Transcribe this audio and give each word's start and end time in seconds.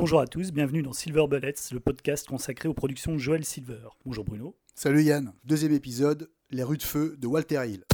Bonjour 0.00 0.20
à 0.22 0.26
tous, 0.26 0.50
bienvenue 0.50 0.80
dans 0.80 0.94
Silver 0.94 1.26
Bullets, 1.28 1.52
le 1.72 1.78
podcast 1.78 2.26
consacré 2.26 2.70
aux 2.70 2.72
productions 2.72 3.12
de 3.12 3.18
Joel 3.18 3.44
Silver. 3.44 3.86
Bonjour 4.06 4.24
Bruno. 4.24 4.56
Salut 4.74 5.02
Yann, 5.02 5.34
deuxième 5.44 5.72
épisode, 5.72 6.30
Les 6.50 6.62
rues 6.62 6.78
de 6.78 6.82
feu 6.82 7.16
de 7.18 7.26
Walter 7.26 7.60
Hill. 7.68 7.84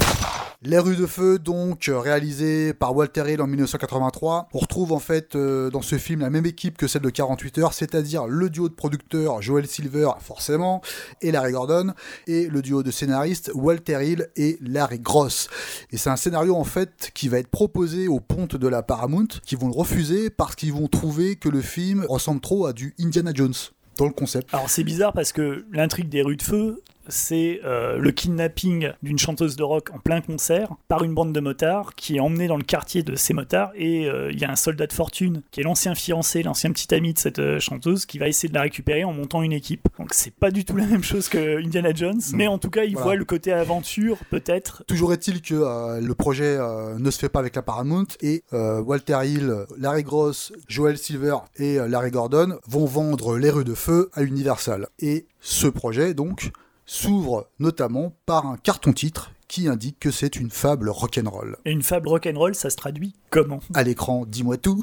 Les 0.63 0.79
rues 0.79 0.95
de 0.95 1.05
feu, 1.05 1.37
donc, 1.37 1.87
euh, 1.87 1.99
réalisé 1.99 2.73
par 2.73 2.95
Walter 2.95 3.31
Hill 3.31 3.43
en 3.43 3.47
1983. 3.47 4.49
On 4.53 4.57
retrouve 4.57 4.91
en 4.91 4.97
fait 4.97 5.35
euh, 5.35 5.69
dans 5.69 5.83
ce 5.83 5.99
film 5.99 6.21
la 6.21 6.31
même 6.31 6.47
équipe 6.47 6.77
que 6.77 6.87
celle 6.87 7.03
de 7.03 7.11
48 7.11 7.59
heures, 7.59 7.73
c'est-à-dire 7.73 8.25
le 8.25 8.49
duo 8.49 8.67
de 8.67 8.73
producteurs 8.73 9.39
Joel 9.43 9.67
Silver, 9.67 10.09
forcément, 10.19 10.81
et 11.21 11.31
Larry 11.31 11.51
Gordon, 11.51 11.93
et 12.25 12.47
le 12.47 12.63
duo 12.63 12.81
de 12.81 12.89
scénaristes 12.89 13.51
Walter 13.53 14.03
Hill 14.03 14.29
et 14.35 14.57
Larry 14.59 14.99
Gross. 14.99 15.47
Et 15.91 15.97
c'est 15.97 16.09
un 16.09 16.15
scénario 16.15 16.55
en 16.55 16.63
fait 16.63 17.11
qui 17.13 17.29
va 17.29 17.37
être 17.37 17.49
proposé 17.51 18.07
aux 18.07 18.19
pontes 18.19 18.55
de 18.55 18.67
la 18.67 18.81
Paramount, 18.81 19.27
qui 19.45 19.55
vont 19.55 19.67
le 19.67 19.77
refuser 19.77 20.31
parce 20.31 20.55
qu'ils 20.55 20.73
vont 20.73 20.87
trouver 20.87 21.35
que 21.35 21.49
le 21.49 21.61
film 21.61 22.03
ressemble 22.09 22.41
trop 22.41 22.65
à 22.65 22.73
du 22.73 22.95
Indiana 22.99 23.29
Jones 23.31 23.53
dans 23.97 24.05
le 24.05 24.13
concept. 24.13 24.51
Alors 24.53 24.71
c'est 24.71 24.83
bizarre 24.83 25.13
parce 25.13 25.31
que 25.33 25.65
l'intrigue 25.71 26.09
des 26.09 26.23
rues 26.23 26.37
de 26.37 26.43
feu, 26.43 26.81
c'est 27.09 27.61
euh, 27.65 27.97
le 27.97 28.11
kidnapping 28.11 28.91
d'une 29.03 29.17
chanteuse 29.17 29.55
de 29.55 29.63
rock 29.63 29.89
en 29.93 29.99
plein 29.99 30.21
concert 30.21 30.69
par 30.87 31.03
une 31.03 31.13
bande 31.13 31.33
de 31.33 31.39
motards 31.39 31.95
qui 31.95 32.17
est 32.17 32.19
emmenée 32.19 32.47
dans 32.47 32.57
le 32.57 32.63
quartier 32.63 33.03
de 33.03 33.15
ces 33.15 33.33
motards 33.33 33.71
et 33.75 34.09
euh, 34.09 34.31
il 34.31 34.39
y 34.39 34.45
a 34.45 34.51
un 34.51 34.55
soldat 34.55 34.87
de 34.87 34.93
fortune 34.93 35.41
qui 35.51 35.61
est 35.61 35.63
l'ancien 35.63 35.95
fiancé, 35.95 36.43
l'ancien 36.43 36.71
petit 36.71 36.93
ami 36.93 37.13
de 37.13 37.19
cette 37.19 37.39
euh, 37.39 37.59
chanteuse 37.59 38.05
qui 38.05 38.17
va 38.19 38.27
essayer 38.27 38.49
de 38.49 38.53
la 38.53 38.61
récupérer 38.61 39.03
en 39.03 39.13
montant 39.13 39.41
une 39.43 39.53
équipe. 39.53 39.87
Donc 39.97 40.13
c'est 40.13 40.33
pas 40.33 40.51
du 40.51 40.65
tout 40.65 40.75
la 40.75 40.85
même 40.85 41.03
chose 41.03 41.29
que 41.29 41.63
Indiana 41.63 41.93
Jones, 41.93 42.21
mais 42.33 42.47
en 42.47 42.57
tout 42.57 42.69
cas 42.69 42.83
il 42.83 42.93
Voilà. 42.93 43.03
voit 43.05 43.15
le 43.15 43.25
côté 43.25 43.51
aventure 43.53 44.17
peut-être. 44.29 44.83
Toujours 44.87 45.13
est-il 45.13 45.41
que 45.41 45.99
le 45.99 46.13
projet 46.13 46.57
ne 46.97 47.11
se 47.11 47.19
fait 47.19 47.29
pas 47.29 47.39
avec 47.39 47.55
la 47.55 47.61
Paramount 47.61 48.07
et 48.21 48.43
Walter 48.51 49.19
Hill, 49.23 49.65
Larry 49.77 50.03
Gross, 50.03 50.51
Joel 50.67 50.97
Silver 50.97 51.37
et 51.57 51.77
Larry 51.87 52.11
Gordon 52.11 52.57
vont 52.67 52.85
vendre 52.85 53.37
les 53.37 53.49
rues 53.49 53.63
de 53.63 53.73
feu 53.73 54.09
à 54.13 54.23
Universal. 54.23 54.87
Et 54.99 55.25
ce 55.39 55.67
projet, 55.67 56.13
donc, 56.13 56.51
s'ouvre 56.87 57.49
notamment 57.59 58.17
par 58.25 58.47
un 58.47 58.57
carton-titre 58.57 59.31
qui 59.47 59.67
indique 59.67 59.99
que 59.99 60.11
c'est 60.11 60.35
une 60.35 60.49
fable 60.49 60.89
rock'n'roll. 60.89 61.57
Et 61.65 61.71
une 61.71 61.83
fable 61.83 62.09
rock'n'roll, 62.09 62.55
ça 62.55 62.69
se 62.69 62.75
traduit 62.75 63.13
comment? 63.29 63.59
À 63.73 63.83
l'écran, 63.83 64.25
dis-moi 64.25 64.57
tout. 64.57 64.81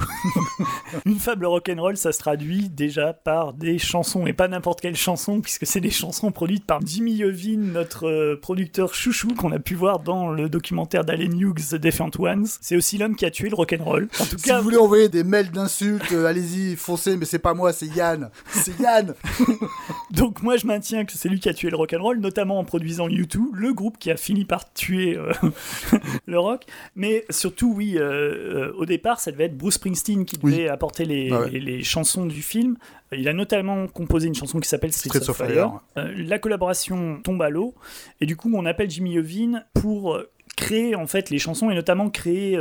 Une 1.06 1.18
fable 1.18 1.46
rock'n'roll, 1.46 1.96
ça 1.96 2.12
se 2.12 2.18
traduit 2.18 2.68
déjà 2.68 3.12
par 3.12 3.52
des 3.52 3.78
chansons, 3.78 4.26
et 4.26 4.32
pas 4.32 4.48
n'importe 4.48 4.80
quelle 4.80 4.96
chanson, 4.96 5.40
puisque 5.40 5.66
c'est 5.66 5.80
des 5.80 5.90
chansons 5.90 6.30
produites 6.30 6.64
par 6.64 6.80
Jimmy 6.84 7.14
Iovine, 7.14 7.72
notre 7.72 8.06
euh, 8.06 8.38
producteur 8.40 8.94
chouchou, 8.94 9.34
qu'on 9.34 9.52
a 9.52 9.58
pu 9.58 9.74
voir 9.74 10.00
dans 10.00 10.30
le 10.30 10.48
documentaire 10.48 11.04
d'Allen 11.04 11.38
Hughes, 11.38 11.70
The 11.70 11.76
Defiant 11.76 12.10
Ones. 12.18 12.46
C'est 12.60 12.76
aussi 12.76 12.98
l'homme 12.98 13.16
qui 13.16 13.24
a 13.24 13.30
tué 13.30 13.48
le 13.48 13.56
rock'n'roll. 13.56 14.08
En 14.20 14.26
tout 14.26 14.38
Si 14.38 14.44
cas, 14.44 14.58
vous 14.58 14.64
voulez 14.64 14.76
envoyer 14.76 15.08
des 15.08 15.24
mails 15.24 15.50
d'insultes, 15.50 16.12
euh, 16.12 16.26
allez-y, 16.26 16.76
foncez, 16.76 17.16
mais 17.16 17.24
c'est 17.24 17.38
pas 17.38 17.54
moi, 17.54 17.72
c'est 17.72 17.86
Yann. 17.86 18.30
C'est 18.50 18.78
Yann. 18.78 19.14
donc 20.10 20.42
moi 20.42 20.56
je 20.56 20.66
maintiens 20.66 21.04
que 21.04 21.12
c'est 21.12 21.28
lui 21.28 21.40
qui 21.40 21.48
a 21.48 21.54
tué 21.54 21.70
le 21.70 21.76
rock'n'roll, 21.76 22.18
notamment 22.18 22.58
en 22.58 22.64
produisant 22.64 23.08
U2, 23.08 23.38
le 23.52 23.72
groupe 23.72 23.98
qui 23.98 24.10
a 24.10 24.16
fini 24.16 24.44
par 24.44 24.53
tuer 24.72 25.16
euh, 25.16 25.33
le 26.27 26.38
rock. 26.38 26.64
Mais 26.94 27.24
surtout, 27.30 27.72
oui, 27.74 27.94
euh, 27.97 28.02
euh, 28.70 28.72
au 28.78 28.86
départ, 28.86 29.19
ça 29.20 29.33
devait 29.33 29.44
être 29.44 29.56
Bruce 29.56 29.74
Springsteen 29.74 30.24
qui 30.24 30.36
devait 30.38 30.56
Oui. 30.64 30.69
apporter 30.69 31.05
les, 31.05 31.30
Ah 31.33 31.41
ouais. 31.41 31.50
les- 31.50 31.61
les 31.61 31.83
chansons 31.83 32.27
du 32.27 32.42
film. 32.42 32.77
Il 33.12 33.28
a 33.28 33.33
notamment 33.33 33.86
composé 33.88 34.28
une 34.28 34.34
chanson 34.34 34.61
qui 34.61 34.69
s'appelle 34.69 34.92
Streets 34.92 35.28
of 35.28 35.36
Fire. 35.36 35.80
Fire. 35.94 36.11
La 36.16 36.38
collaboration 36.38 37.20
tombe 37.22 37.42
à 37.42 37.48
l'eau 37.50 37.74
et 38.20 38.27
du 38.27 38.36
coup 38.36 38.50
on 38.55 38.64
appelle 38.66 38.91
Jimmy 38.91 39.12
Iovine 39.14 39.64
pour 39.74 40.19
créer 40.56 40.94
en 40.94 41.06
fait 41.06 41.30
les 41.30 41.39
chansons 41.39 41.70
et 41.70 41.74
notamment 41.74 42.11
créer, 42.11 42.58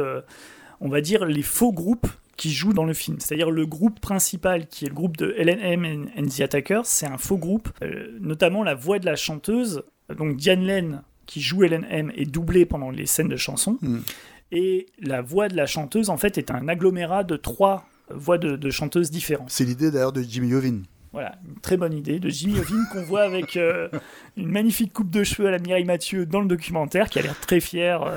on 0.81 0.89
va 0.89 1.01
dire, 1.01 1.25
les 1.25 1.41
faux 1.41 1.71
groupes 1.71 2.07
qui 2.37 2.51
jouent 2.51 2.73
dans 2.73 2.85
le 2.85 2.93
film. 2.93 3.17
C'est-à-dire 3.19 3.51
le 3.51 3.65
groupe 3.65 3.99
principal 3.99 4.67
qui 4.67 4.85
est 4.85 4.89
le 4.89 4.93
groupe 4.95 5.17
de 5.17 5.33
LNM 5.37 5.85
and, 5.85 6.05
and 6.21 6.25
the 6.27 6.41
Attackers, 6.41 6.85
c'est 6.85 7.05
un 7.07 7.17
faux 7.17 7.37
groupe, 7.37 7.69
euh, 7.83 8.17
notamment 8.19 8.63
la 8.63 8.73
voix 8.75 8.97
de 8.99 9.05
la 9.05 9.15
chanteuse, 9.15 9.83
donc 10.17 10.35
Diane 10.35 10.65
Lane 10.65 11.03
qui 11.33 11.41
joue 11.41 11.63
LNM 11.63 12.11
est 12.15 12.29
doublée 12.29 12.63
pendant 12.63 12.91
les 12.91 13.07
scènes 13.07 13.27
de 13.27 13.37
chansons. 13.37 13.79
Hmm. 13.81 14.01
Et 14.51 14.85
la 14.99 15.23
voix 15.23 15.47
de 15.47 15.57
la 15.57 15.65
chanteuse, 15.65 16.11
en 16.11 16.17
fait, 16.17 16.37
est 16.37 16.51
un 16.51 16.67
agglomérat 16.67 17.23
de 17.23 17.37
trois 17.37 17.87
voix 18.11 18.37
de, 18.37 18.55
de 18.55 18.69
chanteuses 18.69 19.09
différentes. 19.09 19.49
C'est 19.49 19.65
l'idée 19.65 19.89
d'ailleurs 19.89 20.11
de 20.11 20.21
Jimmy 20.21 20.49
Iovine. 20.49 20.83
Voilà, 21.11 21.39
une 21.47 21.59
très 21.59 21.75
bonne 21.75 21.93
idée 21.93 22.19
de 22.19 22.29
Jimmy 22.29 22.57
Iovine 22.57 22.85
qu'on 22.91 23.01
voit 23.01 23.23
avec 23.23 23.57
euh, 23.57 23.89
une 24.37 24.49
magnifique 24.49 24.93
coupe 24.93 25.09
de 25.09 25.23
cheveux 25.23 25.47
à 25.47 25.51
la 25.51 25.57
Mireille 25.57 25.85
Mathieu 25.85 26.27
dans 26.27 26.39
le 26.39 26.47
documentaire, 26.47 27.09
qui 27.09 27.17
a 27.17 27.23
l'air 27.23 27.39
très 27.39 27.59
fier 27.59 28.03
euh, 28.03 28.15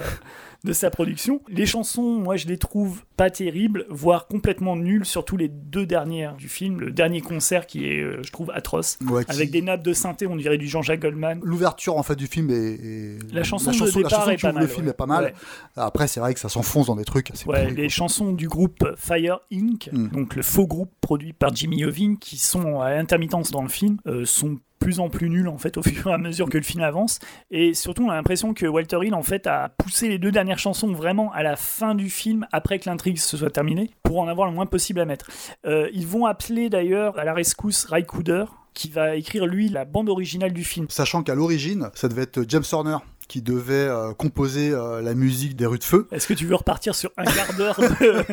de 0.67 0.73
sa 0.73 0.91
production. 0.91 1.41
Les 1.49 1.65
chansons, 1.67 2.19
moi, 2.19 2.37
je 2.37 2.47
les 2.47 2.59
trouve 2.59 3.03
pas 3.17 3.31
terribles, 3.31 3.87
voire 3.89 4.27
complètement 4.27 4.77
nulles, 4.77 5.07
surtout 5.07 5.37
les 5.39 5.49
deux 5.49 5.87
dernières 5.87 6.37
du 6.37 6.49
film. 6.49 6.81
Le 6.81 6.91
dernier 6.91 7.21
concert 7.23 7.67
qui 7.67 7.87
est, 7.87 8.01
euh, 8.03 8.21
je 8.23 8.31
trouve, 8.33 8.51
atroce, 8.51 8.99
Ouais, 9.09 9.25
qui- 9.25 9.31
avec 9.31 9.51
des 9.51 9.63
nappes 9.63 9.83
de 9.83 9.93
synthé, 9.95 10.27
on 10.27 10.37
dirait 10.37 10.59
du 10.59 10.67
Jean-Jacques 10.69 11.01
Goldman. 11.01 11.41
L'ouverture 11.43 11.97
en 11.97 12.03
fait 12.03 12.17
du 12.17 12.27
film 12.27 12.51
est, 12.51 12.55
est- 12.55 13.33
La 13.33 13.43
chanson 13.45 13.71
de 13.71 13.79
la 13.79 13.91
départ 13.91 14.11
chanson 14.11 14.31
est 14.31 14.37
qui 14.37 14.43
pas 14.43 14.49
ouvre 14.49 14.55
mal, 14.59 14.63
le 14.65 14.69
film 14.69 14.85
ouais. 14.87 14.91
est 14.91 14.95
pas 14.97 15.07
mal. 15.07 15.25
Ouais. 15.25 15.35
Après 15.77 16.09
c'est 16.09 16.21
vrai 16.21 16.35
que 16.35 16.41
ça 16.41 16.49
s'enfonce 16.49 16.87
dans 16.89 16.97
des 16.97 17.05
trucs 17.05 17.31
assez 17.31 17.47
Ouais, 17.49 17.63
pourris, 17.63 17.75
les 17.77 17.83
quoi. 17.85 17.89
chansons 17.89 18.33
du 18.33 18.49
groupe 18.49 18.85
Fire 18.97 19.41
Inc., 19.53 19.89
Mm. 19.93 20.09
donc 20.09 20.35
le 20.37 20.43
faux 20.43 20.67
groupe 20.67 20.91
produit 21.01 21.33
par 21.33 21.55
Jimmy 21.55 21.79
Iovine, 21.79 22.19
qui 22.19 22.37
sont 22.37 22.81
à 22.81 22.89
intermittence 22.91 23.51
dans 23.51 23.63
le 23.63 23.69
film, 23.69 23.99
euh, 24.07 24.25
sont 24.25 24.59
plus 24.79 25.01
en 25.01 25.09
plus 25.09 25.29
nuls 25.29 25.49
en 25.49 25.59
fait 25.59 25.77
au 25.77 25.83
fur 25.85 26.11
et 26.11 26.15
à 26.15 26.19
mesure 26.19 26.49
que 26.49 26.59
le 26.59 26.65
film 26.65 26.83
avance. 26.83 27.19
Et 27.51 27.75
surtout, 27.75 28.05
on 28.05 28.11
a 28.11 28.15
l'impression 28.15 28.55
que 28.55 28.67
Walter 28.67 28.99
Hill 29.03 29.15
en 29.15 29.23
fait 29.23 29.47
a 29.47 29.69
poussé 29.69 30.09
les 30.09 30.19
deux 30.19 30.31
dernières 30.31 30.59
chansons 30.59 30.93
vraiment 30.93 31.33
à 31.33 31.43
la 31.43 31.57
fin 31.57 31.95
du 31.95 32.11
film, 32.11 32.47
après 32.53 32.79
que 32.79 32.89
l'intrigue 32.89 33.19
se 33.19 33.37
soit 33.37 33.51
terminée, 33.51 33.91
pour 34.03 34.21
en 34.21 34.29
avoir 34.29 34.49
le 34.49 34.55
moins 34.55 34.67
possible 34.67 35.01
à 35.01 35.05
mettre. 35.05 35.31
Euh, 35.67 35.89
ils 35.93 36.07
vont 36.07 36.27
appeler 36.27 36.71
d'ailleurs 36.71 37.19
à 37.19 37.25
la 37.25 37.35
rescousse 37.35 37.85
Ray 37.85 38.05
Cooder, 38.05 38.45
qui 38.75 38.91
va 38.91 39.17
écrire 39.17 39.47
lui 39.47 39.69
la 39.69 39.85
bande 39.85 40.09
originale 40.09 40.53
du 40.53 40.63
film. 40.63 40.87
Sachant 40.91 41.23
qu'à 41.23 41.35
l'origine, 41.35 41.91
ça 41.95 42.09
devait 42.09 42.23
être 42.23 42.45
James 42.49 42.65
Horner 42.71 42.99
qui 43.29 43.43
devait 43.43 43.75
euh, 43.75 44.13
composer 44.15 44.71
euh, 44.71 45.03
la 45.03 45.15
musique 45.15 45.57
des 45.57 45.67
rues 45.67 45.79
de 45.79 45.85
feu. 45.85 46.07
Est-ce 46.13 46.27
que 46.29 46.35
tu 46.35 46.47
veux 46.47 46.55
repartir 46.55 46.95
sur 46.95 47.11
un 47.17 47.25
quart 47.25 47.55
d'heure 47.57 47.81
de, 47.81 48.25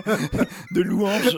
de 0.72 0.82
louanges 0.82 1.38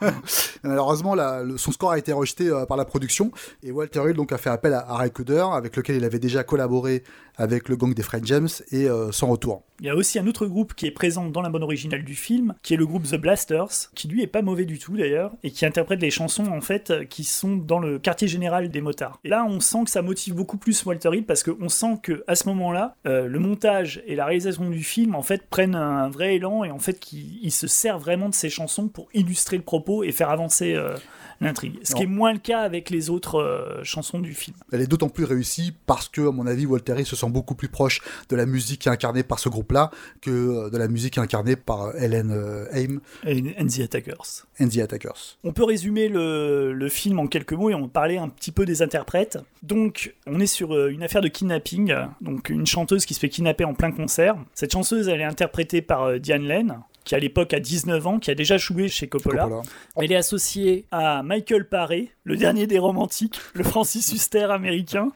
Malheureusement, 0.62 1.14
la- 1.14 1.42
le- 1.42 1.56
son 1.58 1.72
score 1.72 1.92
a 1.92 1.98
été 1.98 2.12
rejeté 2.12 2.48
euh, 2.48 2.66
par 2.66 2.76
la 2.76 2.84
production 2.84 3.30
et 3.62 3.70
Walter 3.70 4.02
Hill 4.08 4.14
donc 4.16 4.32
a 4.32 4.38
fait 4.38 4.50
appel 4.50 4.74
à, 4.74 4.80
à 4.88 4.96
Ray 4.96 5.10
Cooder, 5.10 5.44
avec 5.52 5.76
lequel 5.76 5.96
il 5.96 6.04
avait 6.04 6.18
déjà 6.18 6.42
collaboré 6.44 7.04
avec 7.36 7.68
le 7.68 7.76
gang 7.76 7.94
des 7.94 8.02
Fred 8.02 8.24
James 8.26 8.48
et 8.72 8.88
sans 9.12 9.28
retour. 9.28 9.62
Il 9.80 9.86
y 9.86 9.90
a 9.90 9.94
aussi 9.94 10.18
un 10.18 10.26
autre 10.26 10.46
groupe 10.46 10.74
qui 10.74 10.86
est 10.86 10.90
présent 10.90 11.26
dans 11.26 11.40
la 11.40 11.50
bande 11.50 11.62
originale 11.62 12.04
du 12.04 12.14
film, 12.14 12.54
qui 12.62 12.74
est 12.74 12.76
le 12.76 12.86
groupe 12.86 13.04
The 13.04 13.16
Blasters, 13.16 13.90
qui 13.94 14.08
lui 14.08 14.22
est 14.22 14.26
pas 14.26 14.42
mauvais 14.42 14.64
du 14.64 14.78
tout 14.78 14.96
d'ailleurs, 14.96 15.32
et 15.42 15.50
qui 15.50 15.64
interprète 15.66 16.00
les 16.00 16.10
chansons 16.10 16.46
en 16.46 16.60
fait 16.60 17.08
qui 17.08 17.24
sont 17.24 17.56
dans 17.56 17.78
le 17.78 17.98
quartier 17.98 18.28
général 18.28 18.70
des 18.70 18.80
motards. 18.80 19.20
Et 19.24 19.28
là, 19.28 19.44
on 19.44 19.60
sent 19.60 19.84
que 19.84 19.90
ça 19.90 20.02
motive 20.02 20.34
beaucoup 20.34 20.56
plus 20.56 20.84
Walter 20.84 21.10
Hill 21.12 21.24
parce 21.24 21.42
qu'on 21.42 21.68
sent 21.68 21.98
que 22.02 22.24
à 22.26 22.34
ce 22.34 22.48
moment-là, 22.48 22.96
euh, 23.06 23.26
le 23.26 23.38
montage 23.38 24.02
et 24.06 24.16
la 24.16 24.24
réalisation 24.24 24.68
du 24.68 24.82
film 24.82 25.14
en 25.14 25.22
fait 25.22 25.46
prennent 25.48 25.74
un 25.74 26.08
vrai 26.08 26.36
élan 26.36 26.64
et 26.64 26.70
en 26.70 26.78
fait 26.78 26.98
qu'il 26.98 27.38
il 27.42 27.52
se 27.52 27.66
sert 27.66 27.98
vraiment 27.98 28.28
de 28.28 28.34
ces 28.34 28.50
chansons 28.50 28.88
pour 28.88 29.08
illustrer 29.14 29.56
le 29.56 29.62
propos 29.62 30.02
et 30.02 30.12
faire 30.12 30.30
avancer 30.30 30.74
euh, 30.74 30.96
l'intrigue. 31.40 31.78
Ce 31.82 31.94
qui 31.94 32.02
est 32.02 32.06
moins 32.06 32.32
le 32.32 32.38
cas 32.38 32.60
avec 32.60 32.90
les 32.90 33.10
autres 33.10 33.36
euh, 33.36 33.82
chansons 33.84 34.18
du 34.18 34.34
film. 34.34 34.56
Elle 34.72 34.80
est 34.80 34.86
d'autant 34.86 35.08
plus 35.08 35.24
réussie 35.24 35.72
parce 35.86 36.08
que, 36.08 36.28
à 36.28 36.32
mon 36.32 36.46
avis, 36.46 36.66
Walter 36.66 36.94
Hill 36.98 37.06
se 37.06 37.16
sent 37.16 37.28
beaucoup 37.30 37.54
plus 37.54 37.68
proche 37.68 38.00
de 38.28 38.36
la 38.36 38.46
musique 38.46 38.86
incarnée 38.86 39.22
par 39.22 39.38
ce 39.38 39.48
groupe-là 39.48 39.90
que 40.20 40.30
euh, 40.30 40.70
de 40.70 40.76
la 40.78 40.88
musique 40.88 41.18
incarnée 41.18 41.56
par 41.56 41.82
euh, 41.82 41.92
Helen 41.98 42.32
Haim 42.72 43.00
Et 43.26 43.54
and 43.58 43.66
the 43.66 43.80
Attackers. 43.80 44.46
and 44.60 44.68
the 44.68 44.78
Attackers. 44.78 45.38
On 45.44 45.52
peut 45.52 45.64
résumer 45.64 46.08
le, 46.08 46.72
le 46.72 46.88
film 46.88 47.18
en 47.18 47.26
quelques 47.26 47.52
mots 47.52 47.70
et 47.70 47.74
on 47.74 47.88
parlait 47.88 48.18
un 48.18 48.28
petit 48.28 48.50
peu 48.52 48.64
des 48.64 48.82
interprètes. 48.82 49.38
Donc, 49.62 50.14
on 50.26 50.40
est 50.40 50.46
sur 50.46 50.88
une 50.88 51.02
affaire 51.02 51.20
de 51.22 51.28
kidnapping, 51.28 51.94
donc 52.20 52.48
une 52.50 52.66
chanteuse 52.66 53.06
qui 53.06 53.14
se 53.14 53.20
fait 53.20 53.28
kidnapper 53.28 53.64
en 53.64 53.74
plein 53.74 53.92
concert. 53.92 54.36
Cette 54.54 54.72
chanteuse, 54.72 55.08
elle 55.08 55.20
est 55.20 55.24
interprétée 55.24 55.82
par 55.82 56.18
Diane 56.20 56.44
Lane, 56.44 56.80
qui 57.08 57.14
à 57.14 57.18
l'époque 57.18 57.54
a 57.54 57.58
19 57.58 58.06
ans, 58.06 58.18
qui 58.18 58.30
a 58.30 58.34
déjà 58.34 58.58
joué 58.58 58.88
chez 58.88 59.08
Coppola. 59.08 59.44
Coppola. 59.44 59.62
Elle 59.96 60.12
est 60.12 60.16
associée 60.16 60.84
à 60.90 61.22
Michael 61.22 61.66
Paré, 61.66 62.10
le 62.24 62.36
dernier 62.36 62.66
des 62.66 62.78
romantiques, 62.78 63.40
le 63.54 63.64
Francis 63.64 64.12
Huster 64.12 64.48
américain. 64.50 65.10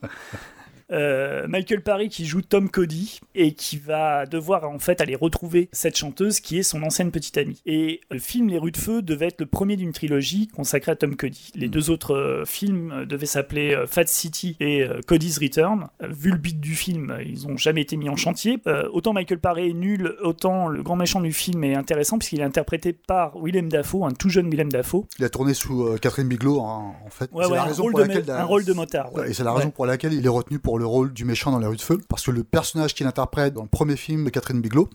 Euh, 0.92 1.46
Michael 1.48 1.82
Parry 1.82 2.08
qui 2.08 2.26
joue 2.26 2.42
Tom 2.42 2.68
Cody 2.68 3.20
et 3.34 3.52
qui 3.54 3.78
va 3.78 4.26
devoir 4.26 4.68
en 4.68 4.78
fait 4.78 5.00
aller 5.00 5.14
retrouver 5.14 5.68
cette 5.72 5.96
chanteuse 5.96 6.40
qui 6.40 6.58
est 6.58 6.62
son 6.62 6.82
ancienne 6.82 7.10
petite 7.10 7.38
amie. 7.38 7.60
Et 7.66 8.00
le 8.10 8.18
film 8.18 8.48
Les 8.48 8.58
Rues 8.58 8.72
de 8.72 8.76
Feu 8.76 9.02
devait 9.02 9.26
être 9.28 9.40
le 9.40 9.46
premier 9.46 9.76
d'une 9.76 9.92
trilogie 9.92 10.48
consacrée 10.48 10.92
à 10.92 10.96
Tom 10.96 11.16
Cody. 11.16 11.50
Les 11.54 11.68
deux 11.68 11.90
autres 11.90 12.14
euh, 12.14 12.44
films 12.44 12.92
euh, 12.92 13.06
devaient 13.06 13.26
s'appeler 13.26 13.74
euh, 13.74 13.86
Fat 13.86 14.06
City 14.06 14.56
et 14.60 14.84
Cody's 15.06 15.38
Return. 15.38 15.88
Vu 16.00 16.30
le 16.30 16.36
but 16.38 16.58
du 16.60 16.74
film, 16.74 17.16
ils 17.24 17.46
n'ont 17.46 17.56
jamais 17.56 17.82
été 17.82 17.96
mis 17.96 18.08
en 18.08 18.16
chantier. 18.16 18.58
Autant 18.92 19.12
Michael 19.12 19.38
Paré 19.38 19.68
est 19.68 19.72
nul, 19.72 20.14
autant 20.22 20.68
le 20.68 20.82
grand 20.82 20.96
méchant 20.96 21.20
du 21.20 21.32
film 21.32 21.64
est 21.64 21.74
intéressant 21.74 22.18
puisqu'il 22.18 22.40
est 22.40 22.44
interprété 22.44 22.92
par 22.92 23.36
Willem 23.42 23.68
Dafoe, 23.68 24.04
un 24.04 24.10
tout 24.12 24.28
jeune 24.28 24.50
Willem 24.50 24.70
Dafoe. 24.70 25.06
Il 25.18 25.24
a 25.24 25.28
tourné 25.28 25.54
sous 25.54 25.96
Catherine 26.00 26.28
Bigelow, 26.28 26.60
hein, 26.60 26.92
en 27.06 27.10
fait. 27.10 27.30
Ouais, 27.32 27.44
C'est 27.44 27.50
ouais, 27.50 27.56
la 27.56 27.62
un, 27.62 27.66
raison 27.66 27.82
rôle 27.84 27.92
pour 27.92 28.00
de, 28.02 28.08
laquelle, 28.08 28.30
un 28.30 28.44
rôle 28.44 28.64
de 28.64 28.72
motard. 28.72 29.14
ouais. 29.14 29.30
Et 29.30 29.32
c'est 29.32 29.44
la 29.44 29.52
raison 29.52 29.70
pour 29.70 29.86
laquelle 29.86 30.12
il 30.12 30.24
est 30.24 30.28
retenu 30.28 30.58
pour 30.58 30.78
le 30.78 30.81
le 30.82 30.86
rôle 30.86 31.12
du 31.12 31.24
méchant 31.24 31.50
dans 31.50 31.58
Les 31.58 31.66
Rues 31.66 31.76
de 31.76 31.80
Feu, 31.80 31.98
parce 32.08 32.24
que 32.26 32.30
le 32.30 32.44
personnage 32.44 32.94
qu'il 32.94 33.06
interprète 33.06 33.54
dans 33.54 33.62
le 33.62 33.68
premier 33.68 33.96
film 33.96 34.24
de 34.24 34.30
Catherine 34.30 34.60
Bigelow, 34.60 34.88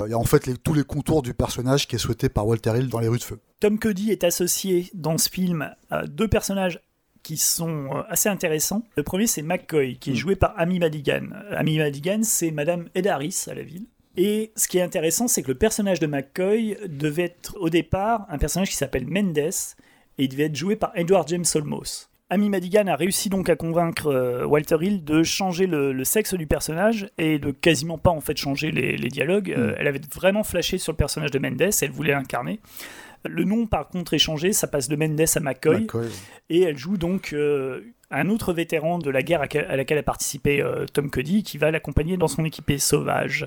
euh, 0.00 0.06
il 0.08 0.10
y 0.10 0.14
a 0.14 0.18
en 0.18 0.24
fait 0.24 0.46
les- 0.46 0.56
tous 0.56 0.74
les 0.74 0.82
contours 0.84 1.22
du 1.22 1.32
personnage 1.34 1.86
qui 1.86 1.94
est 1.96 1.98
souhaité 1.98 2.28
par 2.28 2.46
Walter 2.46 2.72
Hill 2.76 2.88
dans 2.88 2.98
Les 3.00 3.08
Rues 3.08 3.18
de 3.18 3.22
Feu. 3.22 3.38
Tom 3.60 3.78
Cody 3.78 4.10
est 4.10 4.24
associé 4.24 4.90
dans 4.94 5.16
ce 5.18 5.28
film 5.30 5.70
à 5.90 6.06
deux 6.06 6.28
personnages 6.28 6.80
qui 7.22 7.36
sont 7.38 7.88
euh, 7.94 8.02
assez 8.08 8.28
intéressants. 8.28 8.82
Le 8.96 9.02
premier, 9.02 9.26
c'est 9.26 9.40
McCoy, 9.42 9.96
qui 9.98 10.10
est 10.10 10.12
Mm. 10.14 10.16
joué 10.16 10.36
par 10.36 10.52
Amy 10.58 10.78
Madigan. 10.78 11.28
Amy 11.52 11.78
Madigan, 11.78 12.20
c'est 12.22 12.50
Madame 12.50 12.88
Ed 12.94 13.06
Harris 13.06 13.44
à 13.48 13.54
la 13.54 13.62
ville. 13.62 13.86
Et 14.16 14.52
ce 14.56 14.68
qui 14.68 14.78
est 14.78 14.82
intéressant, 14.82 15.26
c'est 15.26 15.42
que 15.42 15.48
le 15.48 15.58
personnage 15.58 16.00
de 16.00 16.06
McCoy 16.06 16.76
devait 16.86 17.24
être 17.24 17.56
au 17.58 17.68
départ 17.70 18.26
un 18.28 18.38
personnage 18.38 18.68
qui 18.70 18.76
s'appelle 18.76 19.06
Mendes, 19.08 19.38
et 19.38 19.52
il 20.18 20.28
devait 20.28 20.44
être 20.44 20.54
joué 20.54 20.76
par 20.76 20.92
Edward 20.94 21.26
James 21.28 21.44
Olmos. 21.54 22.08
Amy 22.30 22.48
Madigan 22.48 22.86
a 22.86 22.96
réussi 22.96 23.28
donc 23.28 23.48
à 23.50 23.56
convaincre 23.56 24.06
euh, 24.06 24.46
Walter 24.46 24.76
Hill 24.80 25.04
de 25.04 25.22
changer 25.22 25.66
le, 25.66 25.92
le 25.92 26.04
sexe 26.04 26.34
du 26.34 26.46
personnage 26.46 27.08
et 27.18 27.38
de 27.38 27.50
quasiment 27.50 27.98
pas 27.98 28.10
en 28.10 28.20
fait 28.20 28.36
changer 28.36 28.70
les, 28.70 28.96
les 28.96 29.08
dialogues. 29.08 29.50
Euh, 29.56 29.72
Mm. 29.72 29.74
elle 29.78 29.86
avait 29.88 30.00
vraiment 30.14 30.42
flashé 30.42 30.78
sur 30.78 30.92
le 30.92 30.96
personnage 30.96 31.30
de 31.30 31.38
Mendes, 31.38 31.60
elle 31.82 31.90
voulait 31.90 32.12
l'incarner. 32.12 32.60
Le 33.26 33.44
nom 33.44 33.66
par 33.66 33.88
contre 33.88 34.14
est 34.14 34.18
changé, 34.18 34.52
ça 34.52 34.66
passe 34.66 34.88
de 34.88 34.96
Mendes 34.96 35.20
à 35.20 35.40
McCoy 35.40 35.80
McCoy. 35.82 36.08
et 36.50 36.62
elle 36.62 36.76
joue 36.78 36.96
donc 36.96 37.32
euh, 37.32 37.80
un 38.10 38.28
autre 38.28 38.52
vétéran 38.52 38.98
de 38.98 39.10
la 39.10 39.22
guerre 39.22 39.42
à, 39.42 39.46
à 39.68 39.76
laquelle 39.76 39.98
a 39.98 40.02
participé 40.02 40.62
Tom 40.92 41.10
Cody 41.10 41.42
qui 41.42 41.56
va 41.58 41.70
l'accompagner 41.70 42.16
dans 42.16 42.28
son 42.28 42.44
équipée 42.44 42.78
sauvage. 42.78 43.44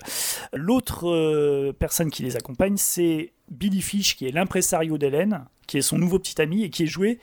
L'autre 0.54 1.72
personne 1.80 2.10
qui 2.10 2.24
les 2.24 2.36
accompagne, 2.36 2.76
c'est 2.78 3.32
Billy 3.50 3.82
Fish 3.82 4.16
qui 4.18 4.28
est 4.28 4.32
l'impresario 4.32 4.98
d'Hélène, 4.98 5.46
qui 5.68 5.78
est 5.78 5.82
son 5.82 5.98
nouveau 5.98 6.20
petit 6.20 6.42
ami 6.42 6.64
et 6.64 6.70
qui 6.70 6.84
est 6.84 6.88
joué 6.88 7.20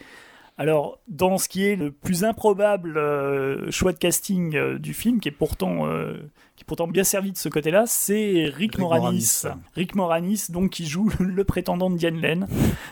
alors, 0.57 1.01
dans 1.09 1.37
ce 1.39 1.49
qui 1.49 1.65
est 1.65 1.75
le 1.75 1.91
plus 1.91 2.23
improbable 2.25 2.97
euh, 2.97 3.71
choix 3.73 3.93
de 3.93 3.99
casting 3.99 4.55
euh, 4.55 4.79
du 4.79 4.95
film, 4.95 5.19
qui 5.19 5.29
est 5.29 5.33
pourtant, 5.33 5.87
euh, 5.89 6.15
qui 6.55 6.63
est 6.63 6.67
pourtant 6.67 6.87
bien 6.87 7.03
servi 7.03 7.33
de 7.33 7.37
ce 7.37 7.49
côté-là, 7.49 7.85
c'est 7.87 8.45
Rick, 8.45 8.57
Rick 8.75 8.79
Moranis. 8.79 9.41
Moranis. 9.43 9.61
Rick 9.75 9.95
Moranis, 9.97 10.45
donc, 10.51 10.71
qui 10.71 10.87
joue 10.87 11.11
le 11.19 11.43
prétendant 11.43 11.91
de 11.91 11.97
Diane 11.97 12.21
Lane. 12.21 12.47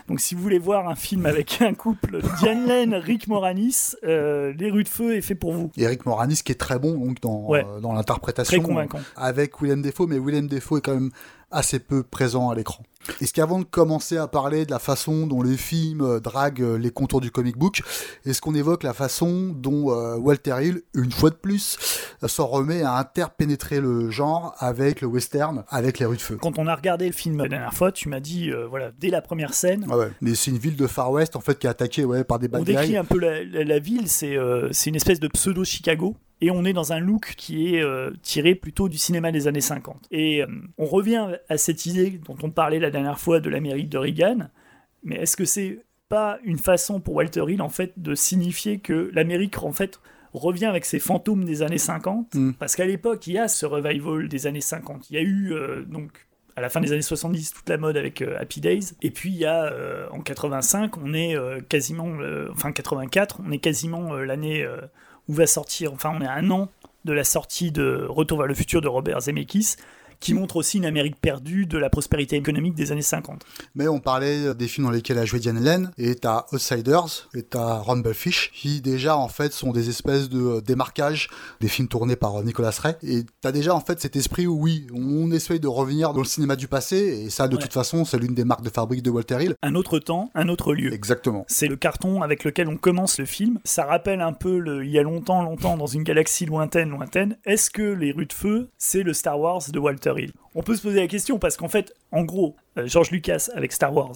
Donc, 0.09 0.19
si 0.19 0.35
vous 0.35 0.41
voulez 0.41 0.59
voir 0.59 0.89
un 0.89 0.95
film 0.95 1.25
avec 1.25 1.61
un 1.61 1.73
couple 1.73 2.19
Diane 2.39 2.67
Lane, 2.67 2.95
Rick 2.95 3.27
Moranis, 3.29 3.95
Les 4.03 4.69
Rues 4.69 4.83
de 4.83 4.89
Feu 4.89 5.15
est 5.15 5.21
fait 5.21 5.35
pour 5.35 5.53
vous. 5.53 5.71
Eric 5.77 6.05
Moranis 6.05 6.41
qui 6.43 6.51
est 6.51 6.55
très 6.59 6.79
bon 6.79 6.93
donc, 6.97 7.21
dans, 7.21 7.47
Ouais. 7.47 7.65
dans 7.81 7.93
l'interprétation. 7.93 8.57
Très 8.57 8.67
convaincant. 8.67 8.99
avec 9.15 9.61
Willem 9.61 9.81
Dafoe, 9.81 10.07
mais 10.07 10.19
Willem 10.19 10.47
Dafoe 10.47 10.79
est 10.79 10.81
quand 10.81 10.93
même 10.95 11.11
assez 11.53 11.79
peu 11.79 12.03
présent 12.03 12.49
à 12.49 12.55
l'écran. 12.55 12.83
Est-ce 13.21 13.33
qu'avant 13.33 13.59
de 13.59 13.65
commencer 13.65 14.15
à 14.15 14.27
parler 14.27 14.65
de 14.65 14.71
la 14.71 14.79
façon 14.79 15.27
dont 15.27 15.41
les 15.41 15.57
films 15.57 16.01
euh, 16.01 16.19
draguent 16.21 16.61
euh, 16.61 16.77
les 16.77 16.89
contours 16.89 17.19
du 17.19 17.31
comic 17.31 17.57
book, 17.57 17.81
est-ce 18.25 18.39
qu'on 18.41 18.55
évoque 18.55 18.83
la 18.83 18.93
façon 18.93 19.51
dont 19.53 19.91
euh, 19.91 20.15
Walter 20.15 20.55
Hill, 20.61 20.81
une 20.93 21.11
fois 21.11 21.29
de 21.29 21.35
plus, 21.35 21.77
s'en 22.25 22.47
remet 22.47 22.81
à 22.81 22.93
interpénétrer 22.97 23.81
le 23.81 24.09
genre 24.09 24.55
avec 24.59 25.01
le 25.01 25.07
western, 25.07 25.65
avec 25.67 25.99
les 25.99 26.05
rues 26.05 26.15
de 26.15 26.21
feu? 26.21 26.37
Quand 26.41 26.57
on 26.57 26.67
a 26.67 26.75
regardé 26.75 27.05
le 27.07 27.11
film 27.11 27.39
la 27.39 27.49
dernière 27.49 27.73
fois, 27.73 27.91
tu 27.91 28.07
m'as 28.07 28.21
dit, 28.21 28.49
euh, 28.49 28.67
voilà, 28.67 28.91
dès 28.97 29.09
la 29.09 29.21
première 29.21 29.53
scène, 29.53 29.85
Ah 29.91 29.97
ouais. 29.97 30.11
Mais 30.21 30.33
c'est 30.35 30.51
une 30.51 30.57
ville 30.57 30.77
de 30.77 30.87
Far 30.87 31.11
West 31.11 31.35
en 31.35 31.41
fait 31.41 31.59
qui 31.59 31.67
est 31.67 31.69
attaquée 31.69 32.05
ouais, 32.05 32.23
par 32.23 32.39
des 32.39 32.47
On 32.47 32.51
bad 32.51 32.63
décrit 32.63 32.87
guys. 32.91 32.97
un 32.97 33.03
peu 33.03 33.19
la, 33.19 33.43
la- 33.43 33.65
la 33.65 33.79
ville, 33.79 34.07
c'est 34.07 34.37
euh, 34.37 34.69
c'est 34.71 34.89
une 34.89 34.95
espèce 34.95 35.19
de 35.19 35.27
pseudo-Chicago. 35.27 36.15
Et 36.43 36.51
on 36.51 36.65
est 36.65 36.73
dans 36.73 36.91
un 36.91 36.99
look 36.99 37.35
qui 37.37 37.73
est 37.73 37.81
euh, 37.81 38.11
tiré 38.21 38.53
plutôt 38.53 38.89
du 38.89 38.97
cinéma 38.97 39.31
des 39.31 39.47
années 39.47 39.61
50. 39.61 40.07
Et 40.11 40.43
euh, 40.43 40.47
on 40.77 40.85
revient 40.85 41.37
à 41.47 41.57
cette 41.57 41.85
idée 41.85 42.19
dont 42.27 42.35
on 42.43 42.49
parlait 42.51 42.79
la 42.79 42.91
dernière 42.91 43.17
fois 43.17 43.39
de 43.39 43.49
l'Amérique 43.49 43.87
de 43.87 43.97
Reagan. 43.97 44.49
Mais 45.03 45.15
est-ce 45.15 45.37
que 45.37 45.45
c'est 45.45 45.79
pas 46.09 46.39
une 46.43 46.57
façon 46.57 46.99
pour 46.99 47.13
Walter 47.13 47.45
Hill 47.47 47.61
en 47.61 47.69
fait 47.69 47.93
de 47.95 48.13
signifier 48.13 48.79
que 48.79 49.09
l'Amérique 49.13 49.63
en 49.63 49.71
fait 49.71 50.01
revient 50.33 50.65
avec 50.65 50.83
ses 50.83 50.99
fantômes 50.99 51.45
des 51.45 51.61
années 51.61 51.77
50 51.77 52.35
Mm. 52.35 52.51
Parce 52.59 52.75
qu'à 52.75 52.85
l'époque, 52.85 53.25
il 53.27 53.33
y 53.35 53.39
a 53.39 53.47
ce 53.47 53.65
revival 53.65 54.27
des 54.27 54.45
années 54.45 54.59
50. 54.59 55.09
Il 55.11 55.15
y 55.15 55.19
a 55.19 55.21
eu 55.21 55.53
euh, 55.53 55.83
donc 55.85 56.11
à 56.57 56.61
la 56.61 56.69
fin 56.69 56.81
des 56.81 56.91
années 56.91 57.01
70 57.01 57.53
toute 57.53 57.69
la 57.69 57.77
mode 57.77 57.95
avec 57.95 58.21
euh, 58.21 58.37
Happy 58.37 58.59
Days 58.59 58.91
et 59.01 59.11
puis 59.11 59.29
il 59.29 59.37
y 59.37 59.45
a 59.45 59.63
euh, 59.71 60.07
en 60.11 60.19
85 60.19 60.97
on 60.97 61.13
est 61.15 61.35
quasiment 61.67 62.15
enfin 62.51 62.71
84 62.71 63.41
on 63.43 63.51
est 63.51 63.57
quasiment 63.57 64.13
l'année 64.13 64.63
où 65.27 65.33
va 65.33 65.47
sortir 65.47 65.93
enfin 65.93 66.11
on 66.15 66.21
est 66.21 66.27
à 66.27 66.33
un 66.33 66.49
an 66.51 66.69
de 67.05 67.13
la 67.13 67.23
sortie 67.23 67.71
de 67.71 68.05
Retour 68.09 68.37
vers 68.37 68.47
le 68.47 68.53
futur 68.53 68.81
de 68.81 68.87
Robert 68.87 69.21
Zemeckis 69.21 69.75
qui 70.23 70.33
montre 70.33 70.55
aussi 70.55 70.77
une 70.77 70.85
Amérique 70.85 71.17
perdue 71.19 71.65
de 71.65 71.77
la 71.77 71.89
prospérité 71.89 72.35
économique 72.35 72.75
des 72.75 72.91
années 72.91 73.01
50. 73.01 73.43
Mais 73.75 73.87
on 73.87 73.99
parlait 73.99 74.53
des 74.55 74.67
films 74.67 74.87
dans 74.87 74.91
lesquels 74.93 75.17
a 75.19 75.25
joué 75.25 75.39
Diane 75.39 75.63
Lane, 75.63 75.91
et 75.97 76.15
t'as 76.15 76.45
Outsiders, 76.51 77.29
et 77.35 77.43
t'as 77.43 77.79
Rumblefish, 77.79 78.51
qui 78.53 78.81
déjà 78.81 79.17
en 79.17 79.27
fait 79.27 79.53
sont 79.53 79.71
des 79.71 79.89
espèces 79.89 80.29
de 80.29 80.39
euh, 80.39 80.61
démarquages 80.61 81.29
des 81.59 81.67
films 81.67 81.87
tournés 81.87 82.15
par 82.15 82.37
euh, 82.39 82.43
Nicolas 82.43 82.71
Ray. 82.71 82.95
Et 83.03 83.23
t'as 83.41 83.51
déjà 83.51 83.75
en 83.75 83.81
fait 83.81 83.99
cet 83.99 84.15
esprit 84.15 84.47
où 84.47 84.59
oui, 84.59 84.87
on 84.93 85.31
essaye 85.31 85.59
de 85.59 85.67
revenir 85.67 86.13
dans 86.13 86.21
le 86.21 86.25
cinéma 86.25 86.55
du 86.55 86.67
passé, 86.67 86.97
et 87.25 87.29
ça 87.29 87.47
de 87.47 87.55
Ouais. 87.55 87.61
toute 87.61 87.73
façon 87.73 88.05
c'est 88.05 88.17
l'une 88.17 88.33
des 88.33 88.45
marques 88.45 88.63
de 88.63 88.69
fabrique 88.69 89.03
de 89.03 89.09
Walter 89.09 89.37
Hill. 89.43 89.55
Un 89.61 89.75
autre 89.75 89.99
temps, 89.99 90.31
un 90.35 90.47
autre 90.49 90.73
lieu. 90.73 90.93
Exactement. 90.93 91.45
C'est 91.47 91.67
le 91.67 91.75
carton 91.75 92.21
avec 92.21 92.43
lequel 92.43 92.67
on 92.67 92.77
commence 92.77 93.19
le 93.19 93.25
film. 93.25 93.59
Ça 93.63 93.85
rappelle 93.85 94.21
un 94.21 94.33
peu 94.33 94.57
le, 94.57 94.85
il 94.85 94.91
y 94.91 94.97
a 94.99 95.03
longtemps, 95.03 95.43
longtemps, 95.43 95.77
dans 95.77 95.85
une 95.87 96.03
galaxie 96.03 96.45
lointaine, 96.45 96.89
lointaine. 96.89 97.37
Est-ce 97.45 97.69
que 97.69 97.81
les 97.83 98.11
rues 98.11 98.25
de 98.25 98.33
feu, 98.33 98.69
c'est 98.77 99.03
le 99.03 99.13
Star 99.13 99.39
Wars 99.39 99.61
de 99.71 99.79
Walter 99.79 100.12
On 100.55 100.63
peut 100.63 100.75
se 100.75 100.81
poser 100.81 100.99
la 100.99 101.07
question 101.07 101.39
parce 101.39 101.57
qu'en 101.57 101.69
fait, 101.69 101.93
en 102.11 102.23
gros, 102.23 102.55
euh, 102.77 102.87
George 102.87 103.11
Lucas 103.11 103.49
avec 103.55 103.71
Star 103.71 103.93
Wars 103.93 104.13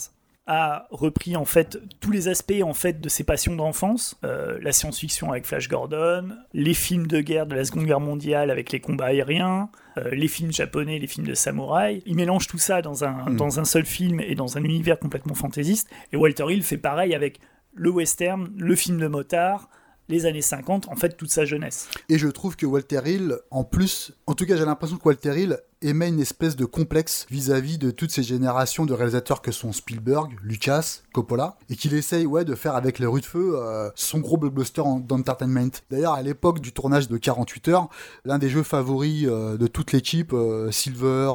a 0.49 0.88
repris 0.91 1.35
en 1.35 1.44
fait 1.44 1.77
tous 1.99 2.09
les 2.11 2.29
aspects 2.29 2.61
en 2.63 2.73
fait 2.73 3.01
de 3.01 3.09
ses 3.09 3.25
passions 3.25 3.55
d'enfance, 3.55 4.17
Euh, 4.23 4.57
la 4.61 4.71
science-fiction 4.71 5.31
avec 5.31 5.45
Flash 5.45 5.67
Gordon, 5.67 6.29
les 6.53 6.73
films 6.73 7.07
de 7.07 7.19
guerre 7.19 7.47
de 7.47 7.55
la 7.55 7.65
Seconde 7.65 7.85
Guerre 7.85 7.99
mondiale 7.99 8.49
avec 8.49 8.71
les 8.71 8.79
combats 8.79 9.07
aériens, 9.07 9.69
euh, 9.97 10.09
les 10.11 10.29
films 10.29 10.53
japonais, 10.53 10.99
les 10.99 11.07
films 11.07 11.27
de 11.27 11.33
samouraï. 11.33 12.01
Il 12.05 12.15
mélange 12.15 12.47
tout 12.47 12.59
ça 12.59 12.81
dans 12.81 13.03
un, 13.03 13.29
Mm. 13.31 13.35
dans 13.35 13.59
un 13.59 13.65
seul 13.65 13.85
film 13.85 14.21
et 14.21 14.35
dans 14.35 14.57
un 14.57 14.63
univers 14.63 14.97
complètement 14.99 15.33
fantaisiste. 15.35 15.89
Et 16.13 16.15
Walter 16.17 16.45
Hill 16.49 16.63
fait 16.63 16.77
pareil 16.77 17.13
avec 17.13 17.41
le 17.73 17.89
western, 17.89 18.49
le 18.57 18.75
film 18.75 18.99
de 18.99 19.07
motard, 19.07 19.69
les 20.09 20.25
années 20.25 20.41
50, 20.41 20.88
en 20.88 20.95
fait 20.95 21.17
toute 21.17 21.29
sa 21.29 21.44
jeunesse. 21.44 21.89
Et 22.07 22.17
je 22.17 22.29
trouve 22.29 22.55
que 22.55 22.65
Walter 22.65 23.01
Hill, 23.05 23.35
en 23.51 23.65
plus, 23.65 24.13
en 24.27 24.33
tout 24.33 24.45
cas 24.45 24.55
j'ai 24.55 24.63
l'impression 24.63 24.95
que 24.95 25.03
Walter 25.03 25.38
Hill 25.38 25.57
émet 25.81 26.07
une 26.09 26.19
espèce 26.19 26.56
de 26.56 26.65
complexe 26.65 27.25
vis-à-vis 27.29 27.77
de 27.77 27.91
toutes 27.91 28.12
ces 28.12 28.24
générations 28.24 28.85
de 28.85 28.94
réalisateurs 28.94 29.41
que 29.41 29.51
sont 29.51 29.71
Spielberg, 29.74 30.31
Lucas, 30.44 31.01
Coppola, 31.13 31.57
et 31.69 31.75
qu'il 31.75 31.94
essaye 31.94 32.25
ouais, 32.25 32.45
de 32.45 32.56
faire 32.56 32.75
avec 32.75 33.00
les 33.00 33.06
rues 33.06 33.21
de 33.21 33.25
feu 33.25 33.53
euh, 33.56 33.89
son 33.95 34.19
gros 34.19 34.38
blockbuster 34.38 34.81
en- 34.81 35.00
d'entertainment. 35.00 35.69
D'ailleurs, 35.91 36.13
à 36.13 36.21
l'époque 36.24 36.59
du 36.62 36.71
tournage 36.74 37.07
de 37.09 37.18
48 37.18 37.68
heures, 37.69 37.89
l'un 38.25 38.38
des 38.39 38.50
jeux 38.50 38.63
favoris 38.63 39.25
euh, 39.27 39.57
de 39.57 39.68
toute 39.68 39.91
l'équipe, 39.91 40.33
euh, 40.33 40.71
Silver, 40.71 41.31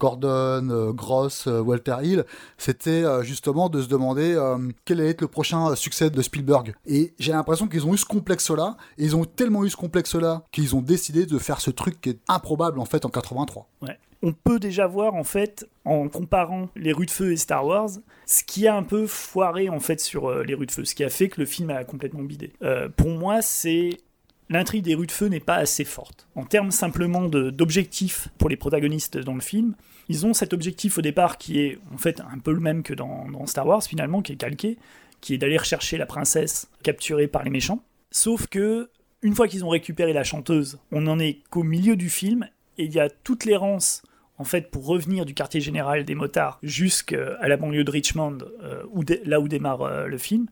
Gordon, 0.00 0.92
Gross, 0.94 1.46
Walter 1.46 1.96
Hill, 2.02 2.24
c'était 2.58 3.04
justement 3.22 3.68
de 3.68 3.80
se 3.82 3.88
demander 3.88 4.36
quel 4.84 5.00
allait 5.00 5.10
être 5.10 5.20
le 5.20 5.28
prochain 5.28 5.74
succès 5.76 6.10
de 6.10 6.22
Spielberg. 6.22 6.74
Et 6.86 7.14
j'ai 7.18 7.32
l'impression 7.32 7.68
qu'ils 7.68 7.86
ont 7.86 7.94
eu 7.94 7.98
ce 7.98 8.04
complexe-là, 8.06 8.76
et 8.98 9.04
ils 9.04 9.16
ont 9.16 9.24
tellement 9.24 9.64
eu 9.64 9.70
ce 9.70 9.76
complexe-là 9.76 10.42
qu'ils 10.52 10.74
ont 10.74 10.82
décidé 10.82 11.26
de 11.26 11.38
faire 11.38 11.60
ce 11.60 11.70
truc 11.70 12.00
qui 12.00 12.10
est 12.10 12.20
improbable 12.28 12.80
en 12.80 12.84
fait 12.84 13.04
en 13.04 13.08
83. 13.10 13.61
Ouais. 13.80 13.98
On 14.22 14.32
peut 14.32 14.60
déjà 14.60 14.86
voir 14.86 15.14
en 15.14 15.24
fait, 15.24 15.68
en 15.84 16.08
comparant 16.08 16.68
les 16.76 16.92
rues 16.92 17.06
de 17.06 17.10
feu 17.10 17.32
et 17.32 17.36
Star 17.36 17.66
Wars, 17.66 17.90
ce 18.26 18.44
qui 18.44 18.68
a 18.68 18.76
un 18.76 18.84
peu 18.84 19.06
foiré 19.06 19.68
en 19.68 19.80
fait 19.80 20.00
sur 20.00 20.30
euh, 20.30 20.44
les 20.44 20.54
rues 20.54 20.66
de 20.66 20.70
feu, 20.70 20.84
ce 20.84 20.94
qui 20.94 21.02
a 21.02 21.10
fait 21.10 21.28
que 21.28 21.40
le 21.40 21.46
film 21.46 21.70
a 21.70 21.82
complètement 21.84 22.22
bidé. 22.22 22.52
Euh, 22.62 22.88
pour 22.88 23.08
moi, 23.08 23.42
c'est 23.42 23.98
l'intrigue 24.48 24.84
des 24.84 24.94
rues 24.94 25.06
de 25.06 25.12
feu 25.12 25.26
n'est 25.26 25.40
pas 25.40 25.56
assez 25.56 25.84
forte. 25.84 26.28
En 26.36 26.44
termes 26.44 26.70
simplement 26.70 27.22
d'objectifs 27.28 28.28
pour 28.38 28.48
les 28.48 28.56
protagonistes 28.56 29.18
dans 29.18 29.34
le 29.34 29.40
film, 29.40 29.74
ils 30.08 30.26
ont 30.26 30.34
cet 30.34 30.52
objectif 30.52 30.98
au 30.98 31.02
départ 31.02 31.38
qui 31.38 31.60
est 31.60 31.78
en 31.92 31.96
fait 31.96 32.20
un 32.20 32.38
peu 32.38 32.52
le 32.52 32.60
même 32.60 32.82
que 32.82 32.94
dans, 32.94 33.28
dans 33.30 33.46
Star 33.46 33.66
Wars 33.66 33.82
finalement, 33.82 34.22
qui 34.22 34.32
est 34.32 34.36
calqué, 34.36 34.78
qui 35.20 35.34
est 35.34 35.38
d'aller 35.38 35.56
rechercher 35.56 35.96
la 35.96 36.06
princesse 36.06 36.68
capturée 36.82 37.28
par 37.28 37.42
les 37.42 37.50
méchants. 37.50 37.82
Sauf 38.10 38.46
que 38.46 38.90
une 39.22 39.34
fois 39.34 39.48
qu'ils 39.48 39.64
ont 39.64 39.68
récupéré 39.68 40.12
la 40.12 40.24
chanteuse, 40.24 40.78
on 40.90 41.02
n'en 41.02 41.18
est 41.18 41.38
qu'au 41.48 41.62
milieu 41.62 41.96
du 41.96 42.10
film 42.10 42.48
et 42.78 42.84
il 42.84 42.92
y 42.92 43.00
a 43.00 43.08
toute 43.08 43.44
l'errance 43.44 44.02
en 44.38 44.44
fait 44.44 44.70
pour 44.70 44.86
revenir 44.86 45.24
du 45.24 45.34
quartier 45.34 45.60
général 45.60 46.04
des 46.04 46.14
motards 46.14 46.58
jusqu'à 46.62 47.46
la 47.46 47.56
banlieue 47.56 47.84
de 47.84 47.90
Richmond, 47.90 48.38
euh, 48.62 48.82
où 48.92 49.02
là 49.24 49.40
où 49.40 49.48
démarre 49.48 49.82
euh, 49.82 50.06
le 50.06 50.18
film. 50.18 50.46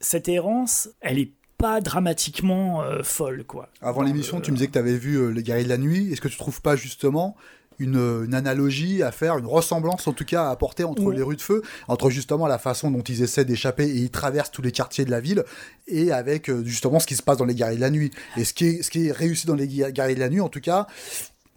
Cette 0.00 0.28
errance, 0.28 0.90
elle 1.00 1.18
est 1.18 1.32
pas 1.56 1.80
dramatiquement 1.80 2.82
euh, 2.82 3.02
folle 3.02 3.44
quoi. 3.44 3.70
Avant 3.80 4.02
l'émission, 4.02 4.40
tu 4.40 4.50
me 4.50 4.56
disais 4.56 4.66
que 4.68 4.72
tu 4.72 4.78
avais 4.78 4.96
vu 4.96 5.32
Les 5.32 5.42
Guerriers 5.42 5.64
de 5.64 5.68
la 5.68 5.78
Nuit. 5.78 6.12
Est-ce 6.12 6.20
que 6.20 6.28
tu 6.28 6.38
trouves 6.38 6.60
pas 6.60 6.76
justement 6.76 7.36
une, 7.78 7.96
une 8.26 8.34
analogie 8.34 9.02
à 9.02 9.10
faire, 9.10 9.38
une 9.38 9.46
ressemblance 9.46 10.06
en 10.06 10.12
tout 10.12 10.26
cas 10.26 10.48
à 10.48 10.50
apporter 10.50 10.84
entre 10.84 11.10
les 11.10 11.22
rues 11.22 11.36
de 11.36 11.40
feu, 11.40 11.62
entre 11.88 12.10
justement 12.10 12.46
la 12.46 12.58
façon 12.58 12.90
dont 12.90 13.00
ils 13.00 13.22
essaient 13.22 13.46
d'échapper 13.46 13.84
et 13.84 13.96
ils 13.96 14.10
traversent 14.10 14.50
tous 14.50 14.60
les 14.60 14.72
quartiers 14.72 15.06
de 15.06 15.10
la 15.10 15.20
ville, 15.20 15.44
et 15.86 16.12
avec 16.12 16.50
justement 16.64 17.00
ce 17.00 17.06
qui 17.06 17.16
se 17.16 17.22
passe 17.22 17.38
dans 17.38 17.46
Les 17.46 17.54
Guerriers 17.54 17.76
de 17.76 17.80
la 17.80 17.90
Nuit? 17.90 18.10
Et 18.36 18.44
ce 18.44 18.52
qui 18.52 18.66
est, 18.66 18.82
ce 18.82 18.90
qui 18.90 19.06
est 19.06 19.12
réussi 19.12 19.46
dans 19.46 19.54
Les 19.54 19.66
Guerriers 19.66 20.14
de 20.14 20.20
la 20.20 20.28
Nuit, 20.28 20.42
en 20.42 20.50
tout 20.50 20.60
cas, 20.60 20.86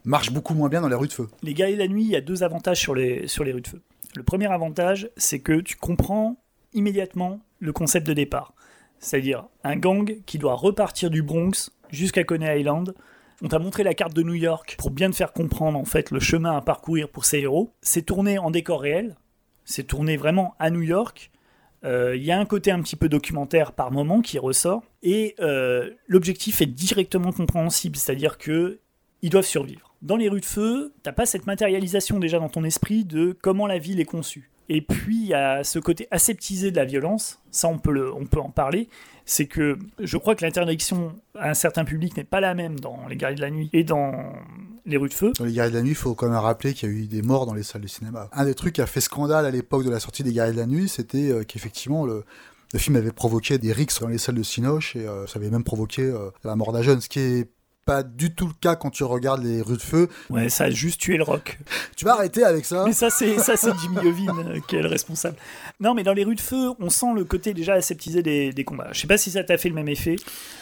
marche 0.05 0.31
beaucoup 0.31 0.53
moins 0.53 0.69
bien 0.69 0.81
dans 0.81 0.89
les 0.89 0.95
rues 0.95 1.07
de 1.07 1.13
feu. 1.13 1.27
Les 1.41 1.53
guerriers 1.53 1.75
de 1.75 1.81
la 1.81 1.87
nuit, 1.87 2.03
il 2.03 2.09
y 2.09 2.15
a 2.15 2.21
deux 2.21 2.43
avantages 2.43 2.79
sur 2.79 2.95
les, 2.95 3.27
sur 3.27 3.43
les 3.43 3.51
rues 3.51 3.61
de 3.61 3.67
feu. 3.67 3.81
Le 4.15 4.23
premier 4.23 4.51
avantage, 4.51 5.09
c'est 5.17 5.39
que 5.39 5.59
tu 5.61 5.75
comprends 5.75 6.37
immédiatement 6.73 7.39
le 7.59 7.73
concept 7.73 8.05
de 8.05 8.13
départ. 8.13 8.53
C'est-à-dire 8.99 9.45
un 9.63 9.75
gang 9.75 10.21
qui 10.25 10.37
doit 10.37 10.53
repartir 10.53 11.09
du 11.09 11.23
Bronx 11.23 11.71
jusqu'à 11.89 12.23
Coney 12.23 12.59
Island. 12.59 12.93
On 13.41 13.47
t'a 13.47 13.59
montré 13.59 13.83
la 13.83 13.93
carte 13.93 14.13
de 14.13 14.23
New 14.23 14.35
York 14.35 14.75
pour 14.77 14.91
bien 14.91 15.09
te 15.09 15.15
faire 15.15 15.33
comprendre 15.33 15.77
en 15.77 15.85
fait 15.85 16.11
le 16.11 16.19
chemin 16.19 16.55
à 16.55 16.61
parcourir 16.61 17.09
pour 17.09 17.25
ces 17.25 17.39
héros. 17.39 17.73
C'est 17.81 18.03
tourné 18.03 18.37
en 18.37 18.51
décor 18.51 18.81
réel, 18.81 19.15
c'est 19.65 19.83
tourné 19.83 20.15
vraiment 20.15 20.55
à 20.59 20.69
New 20.69 20.81
York. 20.81 21.31
Euh, 21.83 22.15
Il 22.15 22.23
y 22.23 22.31
a 22.31 22.39
un 22.39 22.45
côté 22.45 22.71
un 22.71 22.81
petit 22.81 22.95
peu 22.95 23.09
documentaire 23.09 23.73
par 23.73 23.91
moment 23.91 24.21
qui 24.21 24.39
ressort 24.39 24.83
et 25.01 25.35
euh, 25.39 25.89
l'objectif 26.07 26.61
est 26.61 26.67
directement 26.67 27.31
compréhensible, 27.33 27.97
c'est-à-dire 27.97 28.37
que 28.37 28.79
ils 29.21 29.29
doivent 29.29 29.45
survivre. 29.45 29.92
Dans 30.03 30.17
les 30.17 30.27
rues 30.27 30.41
de 30.41 30.45
feu, 30.45 30.91
t'as 31.01 31.13
pas 31.13 31.25
cette 31.25 31.47
matérialisation 31.47 32.19
déjà 32.19 32.37
dans 32.37 32.49
ton 32.49 32.65
esprit 32.65 33.05
de 33.05 33.37
comment 33.41 33.67
la 33.67 33.77
ville 33.77 34.01
est 34.01 34.05
conçue. 34.05 34.51
Et 34.67 34.81
puis 34.81 35.15
il 35.15 35.27
y 35.27 35.33
a 35.33 35.63
ce 35.63 35.79
côté 35.79 36.09
aseptisé 36.11 36.71
de 36.71 36.75
la 36.75 36.83
violence, 36.83 37.39
ça 37.51 37.69
on 37.69 37.79
peut, 37.79 37.93
le, 37.93 38.13
on 38.13 38.25
peut 38.25 38.41
en 38.41 38.49
parler, 38.49 38.89
c'est 39.25 39.45
que 39.45 39.79
je 39.99 40.17
crois 40.17 40.35
que 40.35 40.43
l'interdiction 40.43 41.15
à 41.35 41.51
un 41.51 41.53
certain 41.53 41.85
public 41.85 42.17
n'est 42.17 42.25
pas 42.25 42.41
la 42.41 42.53
même 42.53 42.81
dans 42.81 43.07
Les 43.07 43.15
Guerriers 43.15 43.37
de 43.37 43.41
la 43.41 43.49
Nuit 43.49 43.69
et 43.71 43.85
dans 43.85 44.11
Les 44.85 44.97
Rues 44.97 45.07
de 45.07 45.13
Feu. 45.13 45.31
Dans 45.39 45.45
Les 45.45 45.53
Guerriers 45.53 45.71
de 45.71 45.77
la 45.77 45.83
Nuit, 45.83 45.91
il 45.91 45.95
faut 45.95 46.15
quand 46.15 46.27
même 46.27 46.37
rappeler 46.37 46.73
qu'il 46.73 46.89
y 46.89 46.91
a 46.91 46.95
eu 46.95 47.07
des 47.07 47.21
morts 47.21 47.45
dans 47.45 47.53
les 47.53 47.63
salles 47.63 47.81
de 47.81 47.87
cinéma. 47.87 48.29
Un 48.33 48.43
des 48.43 48.55
trucs 48.55 48.75
qui 48.75 48.81
a 48.81 48.85
fait 48.85 49.01
scandale 49.01 49.45
à 49.45 49.51
l'époque 49.51 49.85
de 49.85 49.89
la 49.89 50.01
sortie 50.01 50.23
des 50.23 50.33
Guerriers 50.33 50.53
de 50.53 50.59
la 50.59 50.67
Nuit, 50.67 50.89
c'était 50.89 51.31
euh, 51.31 51.43
qu'effectivement 51.45 52.05
le, 52.05 52.25
film 52.75 52.97
avait 52.97 53.13
provoqué 53.13 53.57
des 53.57 53.71
rixes 53.71 54.01
dans 54.01 54.09
les 54.09 54.17
salles 54.17 54.35
de 54.35 54.43
Cinoche 54.43 54.97
et 54.97 55.07
euh, 55.07 55.27
ça 55.27 55.39
avait 55.39 55.49
même 55.49 55.63
provoqué 55.63 56.01
euh, 56.01 56.29
la 56.43 56.57
mort 56.57 56.73
d'un 56.73 56.81
jeune, 56.81 56.99
ce 56.99 57.07
qui 57.07 57.19
est 57.19 57.49
pas 57.85 58.03
du 58.03 58.33
tout 58.33 58.47
le 58.47 58.53
cas 58.59 58.75
quand 58.75 58.89
tu 58.89 59.03
regardes 59.03 59.43
les 59.43 59.61
rues 59.61 59.77
de 59.77 59.81
feu. 59.81 60.07
Ouais, 60.29 60.49
ça 60.49 60.65
a 60.65 60.69
juste 60.69 61.01
tué 61.01 61.17
le 61.17 61.23
rock. 61.23 61.59
Tu 61.95 62.05
vas 62.05 62.13
arrêter 62.13 62.43
avec 62.43 62.65
ça 62.65 62.83
Mais 62.85 62.93
ça, 62.93 63.09
c'est 63.09 63.37
ça, 63.39 63.55
c'est 63.55 63.71
Jimmy 63.79 63.97
Iovine 64.03 64.31
euh, 64.37 64.59
qui 64.67 64.75
est 64.75 64.81
le 64.81 64.87
responsable. 64.89 65.37
Non, 65.79 65.93
mais 65.93 66.03
dans 66.03 66.13
les 66.13 66.23
rues 66.23 66.35
de 66.35 66.41
feu, 66.41 66.71
on 66.79 66.89
sent 66.89 67.13
le 67.15 67.23
côté 67.23 67.53
déjà 67.53 67.73
aseptisé 67.73 68.23
des, 68.23 68.51
des 68.51 68.63
combats. 68.63 68.89
Je 68.91 68.99
sais 69.01 69.07
pas 69.07 69.17
si 69.17 69.31
ça 69.31 69.43
t'a 69.43 69.57
fait 69.57 69.69
le 69.69 69.75
même 69.75 69.87
effet, 69.89 70.15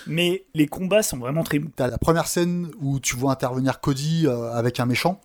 mais 0.07 0.43
les 0.53 0.67
combats 0.67 1.03
sont 1.03 1.17
vraiment 1.17 1.43
très. 1.43 1.59
T'as 1.75 1.87
la 1.87 1.97
première 1.97 2.27
scène 2.27 2.69
où 2.81 2.99
tu 2.99 3.15
vois 3.15 3.31
intervenir 3.31 3.79
Cody 3.79 4.27
euh, 4.27 4.51
avec 4.53 4.79
un 4.79 4.85
méchant. 4.85 5.21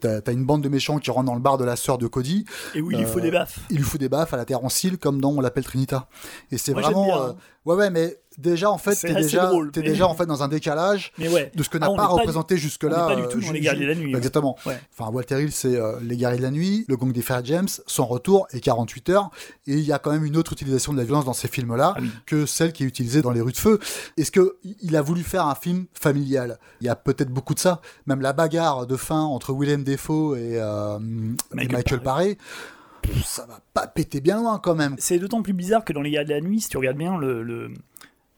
T'as 0.00 0.32
une 0.32 0.44
bande 0.44 0.62
de 0.62 0.68
méchants 0.68 0.98
qui 0.98 1.10
rentrent 1.10 1.26
dans 1.26 1.34
le 1.36 1.40
bar 1.40 1.56
de 1.56 1.64
la 1.64 1.76
sœur 1.76 1.98
de 1.98 2.08
Cody. 2.08 2.44
Et 2.74 2.80
où 2.80 2.90
il 2.90 2.98
lui 2.98 3.06
faut 3.06 3.20
Euh, 3.20 3.22
des 3.22 3.30
baffes. 3.30 3.60
Il 3.70 3.76
lui 3.76 3.84
fout 3.84 4.00
des 4.00 4.08
baffes 4.08 4.34
à 4.34 4.36
la 4.36 4.44
terre 4.44 4.64
en 4.64 4.68
cile, 4.68 4.98
comme 4.98 5.20
dans 5.20 5.30
On 5.30 5.40
l'appelle 5.40 5.64
Trinita. 5.64 6.08
Et 6.50 6.58
c'est 6.58 6.72
vraiment. 6.72 7.04
bien, 7.06 7.16
euh, 7.16 7.32
ouais, 7.64 7.76
ouais, 7.76 7.90
mais 7.90 8.16
déjà, 8.38 8.70
en 8.70 8.78
fait, 8.78 8.94
t'es 8.94 9.12
déjà, 9.12 9.46
drôle, 9.46 9.70
mais- 9.76 9.82
déjà 9.82 10.06
en 10.08 10.14
fait 10.14 10.24
dans 10.26 10.42
un 10.42 10.48
décalage 10.48 11.12
ouais. 11.18 11.52
de 11.54 11.62
ce 11.62 11.68
que 11.68 11.76
Ah, 11.80 11.88
n'a 11.88 11.94
pas 11.94 12.06
du- 12.06 12.12
représenté 12.14 12.56
jusque-là. 12.56 13.06
pas 13.06 13.16
du 13.16 13.22
tout 13.28 13.38
euh, 13.38 13.46
dans 13.46 13.52
Les 13.52 13.60
Guerriers 13.60 13.82
de 13.84 13.88
la 13.88 13.94
Nuit, 13.94 14.12
ouais. 14.12 14.16
Exactement. 14.18 14.56
Ouais. 14.64 14.80
Enfin, 14.96 15.10
Walter 15.10 15.42
Hill, 15.42 15.52
c'est 15.52 15.76
euh, 15.76 15.98
Les 16.02 16.16
Guerriers 16.16 16.38
de 16.38 16.42
la 16.42 16.50
Nuit, 16.50 16.84
Le 16.88 16.96
Gang 16.96 17.12
des 17.12 17.20
Frères 17.22 17.44
James, 17.44 17.68
Son 17.86 18.06
Retour 18.06 18.46
et 18.52 18.60
48 18.60 19.10
heures. 19.10 19.30
Et 19.66 19.72
il 19.74 19.80
y 19.80 19.92
a 19.92 19.98
quand 19.98 20.12
même 20.12 20.24
une 20.24 20.36
autre 20.36 20.52
utilisation 20.52 20.92
de 20.92 20.98
la 20.98 21.04
violence 21.04 21.24
dans 21.24 21.32
ces 21.34 21.48
films-là 21.48 21.94
Ah 21.96 22.00
oui. 22.00 22.10
que 22.26 22.46
celle 22.46 22.72
qui 22.72 22.84
est 22.84 22.86
utilisée 22.86 23.20
dans 23.22 23.32
Les 23.32 23.40
Rues 23.40 23.52
de 23.52 23.56
Feu. 23.58 23.78
Est-ce 24.16 24.30
que 24.30 24.56
il 24.82 24.96
a 24.96 25.02
voulu 25.02 25.22
faire 25.22 25.46
un 25.46 25.54
film 25.54 25.86
familial? 25.92 26.58
Il 26.80 26.86
y 26.86 26.90
a 26.90 26.96
peut-être 26.96 27.30
beaucoup 27.30 27.54
de 27.54 27.60
ça. 27.60 27.80
Même 28.06 28.20
la 28.20 28.32
bagarre 28.32 28.86
de 28.86 28.96
fin 28.96 29.20
entre 29.22 29.52
Willem 29.52 29.84
Dafoe 29.84 30.36
et, 30.36 30.56
euh, 30.60 30.98
et 31.58 31.68
Michael 31.68 32.00
Paré, 32.00 32.38
pff, 33.02 33.24
ça 33.24 33.46
va 33.46 33.60
pas 33.74 33.86
péter 33.86 34.20
bien 34.20 34.38
loin 34.40 34.58
quand 34.62 34.74
même. 34.74 34.94
C'est 34.98 35.18
d'autant 35.18 35.42
plus 35.42 35.52
bizarre 35.52 35.84
que 35.84 35.92
dans 35.92 36.02
Les 36.02 36.10
Guerriers 36.10 36.28
de 36.28 36.34
la 36.34 36.40
Nuit, 36.40 36.60
si 36.60 36.68
tu 36.68 36.76
regardes 36.76 36.96
bien, 36.98 37.18
le, 37.18 37.42
le- 37.42 37.70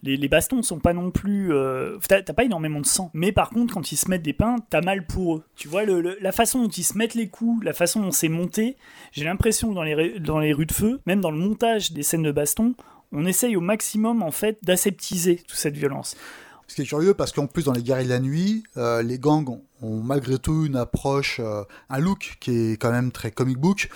les, 0.02 0.16
les 0.16 0.28
bastons 0.28 0.62
sont 0.62 0.78
pas 0.78 0.92
non 0.92 1.10
plus. 1.10 1.52
euh, 1.52 1.98
T'as 2.08 2.22
pas 2.22 2.44
énormément 2.44 2.80
de 2.80 2.86
sang. 2.86 3.10
Mais 3.14 3.32
par 3.32 3.50
contre, 3.50 3.74
quand 3.74 3.92
ils 3.92 3.96
se 3.96 4.08
mettent 4.08 4.22
des 4.22 4.32
pains, 4.32 4.56
t'as 4.70 4.80
mal 4.80 5.06
pour 5.06 5.36
eux. 5.36 5.44
Tu 5.56 5.68
vois, 5.68 5.84
le- 5.84 6.16
la 6.20 6.32
façon 6.32 6.62
dont 6.62 6.68
ils 6.68 6.84
se 6.84 6.96
mettent 6.96 7.14
les 7.14 7.28
coups, 7.28 7.64
la 7.64 7.72
façon 7.72 8.00
dont 8.00 8.10
c'est 8.12 8.28
monté, 8.28 8.76
j'ai 9.12 9.24
l'impression 9.24 9.70
que 9.70 9.74
dans 9.74 9.82
les, 9.82 10.18
dans 10.20 10.38
les 10.38 10.52
rues 10.52 10.66
de 10.66 10.72
feu, 10.72 11.00
même 11.06 11.20
dans 11.20 11.30
le 11.30 11.38
montage 11.38 11.92
des 11.92 12.02
scènes 12.02 12.22
de 12.22 12.32
baston, 12.32 12.74
on 13.12 13.26
essaye 13.26 13.56
au 13.56 13.60
maximum 13.60 14.22
en 14.22 14.30
fait 14.30 14.58
d'aseptiser 14.62 15.36
toute 15.36 15.58
cette 15.58 15.76
violence. 15.76 16.16
Ce 16.68 16.76
qui 16.76 16.82
est 16.82 16.86
curieux 16.86 17.14
parce 17.14 17.32
qu'en 17.32 17.48
plus 17.48 17.64
dans 17.64 17.72
les 17.72 17.82
guerriers 17.82 18.04
de 18.04 18.10
la 18.12 18.20
nuit, 18.20 18.62
euh, 18.76 19.02
les 19.02 19.18
gangs 19.18 19.48
ont, 19.82 20.00
malgré 20.02 20.38
tout 20.38 20.66
une 20.66 20.76
approche, 20.76 21.40
euh, 21.40 21.64
un 21.88 21.98
look 21.98 22.36
qui 22.38 22.52
est 22.52 22.76
quand 22.80 22.92
même 22.92 23.10
très 23.10 23.32
comic 23.32 23.58
book, 23.58 23.88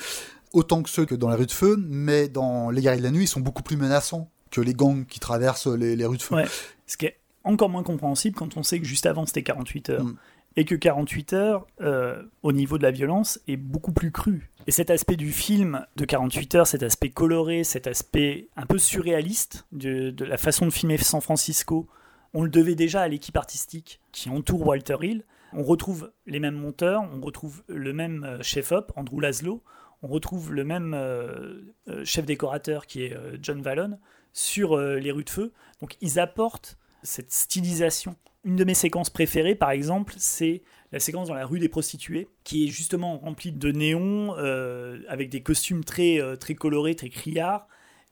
autant 0.52 0.82
que 0.82 0.90
ceux 0.90 1.04
que 1.04 1.14
dans 1.14 1.30
les 1.30 1.36
rues 1.36 1.46
de 1.46 1.52
feu, 1.52 1.76
mais 1.88 2.28
dans 2.28 2.70
les 2.70 2.82
guerriers 2.82 2.98
de 2.98 3.04
la 3.04 3.12
nuit, 3.12 3.24
ils 3.24 3.28
sont 3.28 3.38
beaucoup 3.40 3.62
plus 3.62 3.76
menaçants 3.76 4.28
que 4.54 4.60
les 4.60 4.74
gangs 4.74 5.04
qui 5.04 5.20
traversent 5.20 5.66
les, 5.66 5.96
les 5.96 6.06
rues 6.06 6.16
de 6.16 6.22
feu. 6.22 6.36
Ouais. 6.36 6.46
Ce 6.86 6.96
qui 6.96 7.06
est 7.06 7.18
encore 7.44 7.68
moins 7.68 7.82
compréhensible 7.82 8.36
quand 8.36 8.56
on 8.56 8.62
sait 8.62 8.78
que 8.78 8.86
juste 8.86 9.06
avant 9.06 9.26
c'était 9.26 9.42
48 9.42 9.90
heures. 9.90 10.04
Mm. 10.04 10.16
Et 10.56 10.64
que 10.64 10.76
48 10.76 11.32
heures, 11.32 11.66
euh, 11.80 12.22
au 12.44 12.52
niveau 12.52 12.78
de 12.78 12.84
la 12.84 12.92
violence, 12.92 13.40
est 13.48 13.56
beaucoup 13.56 13.90
plus 13.90 14.12
cru. 14.12 14.52
Et 14.68 14.70
cet 14.70 14.88
aspect 14.88 15.16
du 15.16 15.32
film 15.32 15.84
de 15.96 16.04
48 16.04 16.54
heures, 16.54 16.66
cet 16.68 16.84
aspect 16.84 17.10
coloré, 17.10 17.64
cet 17.64 17.88
aspect 17.88 18.46
un 18.54 18.64
peu 18.64 18.78
surréaliste 18.78 19.66
de, 19.72 20.10
de 20.10 20.24
la 20.24 20.36
façon 20.36 20.66
de 20.66 20.70
filmer 20.70 20.96
San 20.98 21.20
Francisco, 21.20 21.88
on 22.34 22.44
le 22.44 22.50
devait 22.50 22.76
déjà 22.76 23.00
à 23.00 23.08
l'équipe 23.08 23.36
artistique 23.36 24.00
qui 24.12 24.30
entoure 24.30 24.64
Walter 24.64 24.96
Hill. 25.02 25.24
On 25.54 25.64
retrouve 25.64 26.12
les 26.24 26.38
mêmes 26.38 26.54
monteurs, 26.54 27.02
on 27.12 27.20
retrouve 27.20 27.64
le 27.66 27.92
même 27.92 28.22
euh, 28.22 28.40
chef-op, 28.40 28.92
Andrew 28.94 29.20
Laszlo, 29.20 29.60
on 30.02 30.06
retrouve 30.06 30.52
le 30.52 30.62
même 30.62 30.94
euh, 30.94 31.62
chef 32.04 32.26
décorateur 32.26 32.86
qui 32.86 33.02
est 33.02 33.18
John 33.42 33.60
Vallon 33.60 33.98
sur 34.34 34.76
euh, 34.76 34.96
les 34.98 35.10
rues 35.12 35.24
de 35.24 35.30
feu. 35.30 35.52
Donc 35.80 35.96
ils 36.02 36.18
apportent 36.18 36.76
cette 37.02 37.32
stylisation. 37.32 38.16
Une 38.44 38.56
de 38.56 38.64
mes 38.64 38.74
séquences 38.74 39.08
préférées, 39.08 39.54
par 39.54 39.70
exemple, 39.70 40.12
c'est 40.18 40.60
la 40.92 41.00
séquence 41.00 41.28
dans 41.28 41.34
la 41.34 41.46
rue 41.46 41.58
des 41.58 41.70
prostituées, 41.70 42.28
qui 42.44 42.64
est 42.64 42.68
justement 42.68 43.16
remplie 43.16 43.52
de 43.52 43.72
néons, 43.72 44.34
euh, 44.36 45.00
avec 45.08 45.30
des 45.30 45.42
costumes 45.42 45.82
très, 45.82 46.20
euh, 46.20 46.36
très 46.36 46.54
colorés, 46.54 46.94
très 46.94 47.08
criards, 47.08 47.66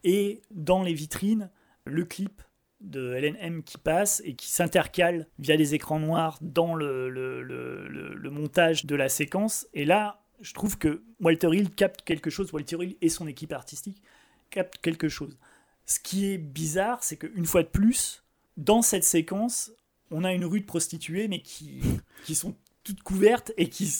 et 0.04 0.40
dans 0.50 0.82
les 0.82 0.94
vitrines, 0.94 1.50
le 1.84 2.04
clip 2.04 2.40
de 2.80 3.12
LNM 3.14 3.62
qui 3.62 3.76
passe 3.78 4.22
et 4.24 4.34
qui 4.34 4.48
s'intercale 4.48 5.28
via 5.38 5.56
des 5.56 5.74
écrans 5.74 6.00
noirs 6.00 6.38
dans 6.40 6.74
le- 6.74 7.08
le 7.10 8.30
montage 8.30 8.86
de 8.86 8.96
la 8.96 9.08
séquence. 9.08 9.68
Et 9.74 9.84
là, 9.84 10.22
je 10.40 10.52
trouve 10.54 10.78
que 10.78 11.02
Walter 11.20 11.50
Hill 11.52 11.70
capte 11.70 12.02
quelque 12.02 12.30
chose, 12.30 12.52
Walter 12.52 12.76
Hill 12.80 12.96
et 13.00 13.08
son 13.08 13.26
équipe 13.28 13.52
artistique 13.52 14.02
captent 14.50 14.78
quelque 14.78 15.08
chose. 15.08 15.38
Ce 15.86 15.98
qui 16.00 16.32
est 16.32 16.38
bizarre, 16.38 16.98
c'est 17.02 17.16
qu'une 17.16 17.46
fois 17.46 17.62
de 17.62 17.68
plus, 17.68 18.22
dans 18.56 18.82
cette 18.82 19.04
séquence, 19.04 19.72
on 20.10 20.24
a 20.24 20.32
une 20.32 20.44
rue 20.44 20.60
de 20.60 20.66
prostituées, 20.66 21.28
mais 21.28 21.40
qui, 21.42 21.80
qui 22.24 22.34
sont 22.34 22.54
toutes 22.84 23.02
couvertes 23.02 23.52
et 23.56 23.68
qui, 23.68 23.92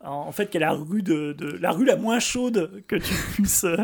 en 0.00 0.32
fait, 0.32 0.48
qui 0.50 0.56
est 0.56 0.60
la 0.60 0.72
rue 0.72 1.02
de, 1.02 1.32
de- 1.32 1.56
la 1.58 1.72
rue 1.72 1.84
la 1.84 1.96
moins 1.96 2.20
chaude 2.20 2.84
que 2.86 2.96
tu 2.96 3.14
puisses, 3.34 3.64
euh, 3.64 3.76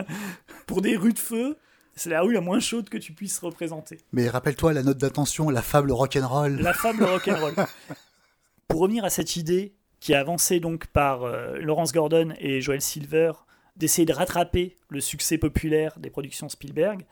pour 0.67 0.83
des 0.83 0.97
rues 0.97 1.13
de 1.13 1.19
feu, 1.19 1.57
c'est 1.95 2.11
la 2.11 2.23
rue 2.23 2.33
la 2.33 2.41
moins 2.41 2.61
chaude 2.61 2.89
que 2.89 2.97
tu 2.99 3.13
puisses 3.13 3.39
représenter. 3.39 3.99
Mais 4.13 4.29
rappelle-toi 4.29 4.73
la 4.73 4.83
note 4.83 4.99
d'attention, 4.99 5.51
la 5.51 5.61
fable 5.63 5.93
rock'n'roll. 5.93 6.57
La 6.61 6.73
fable 6.73 7.05
rock'n'roll. 7.05 7.55
Pour 8.69 8.81
revenir 8.81 9.05
à 9.05 9.11
cette 9.11 9.37
idée 9.37 9.75
qui 10.01 10.13
est 10.13 10.17
avancée 10.17 10.59
donc 10.59 10.87
par 10.87 11.25
euh, 11.25 11.59
Lawrence 11.59 11.93
Gordon 11.93 12.33
et 12.39 12.61
Joel 12.63 12.81
Silver 12.81 13.33
d'essayer 13.77 14.07
de 14.07 14.13
rattraper 14.15 14.77
le 14.89 15.01
succès 15.01 15.37
populaire 15.39 15.99
des 15.99 16.09
productions 16.11 16.49
Spielberg, 16.49 17.05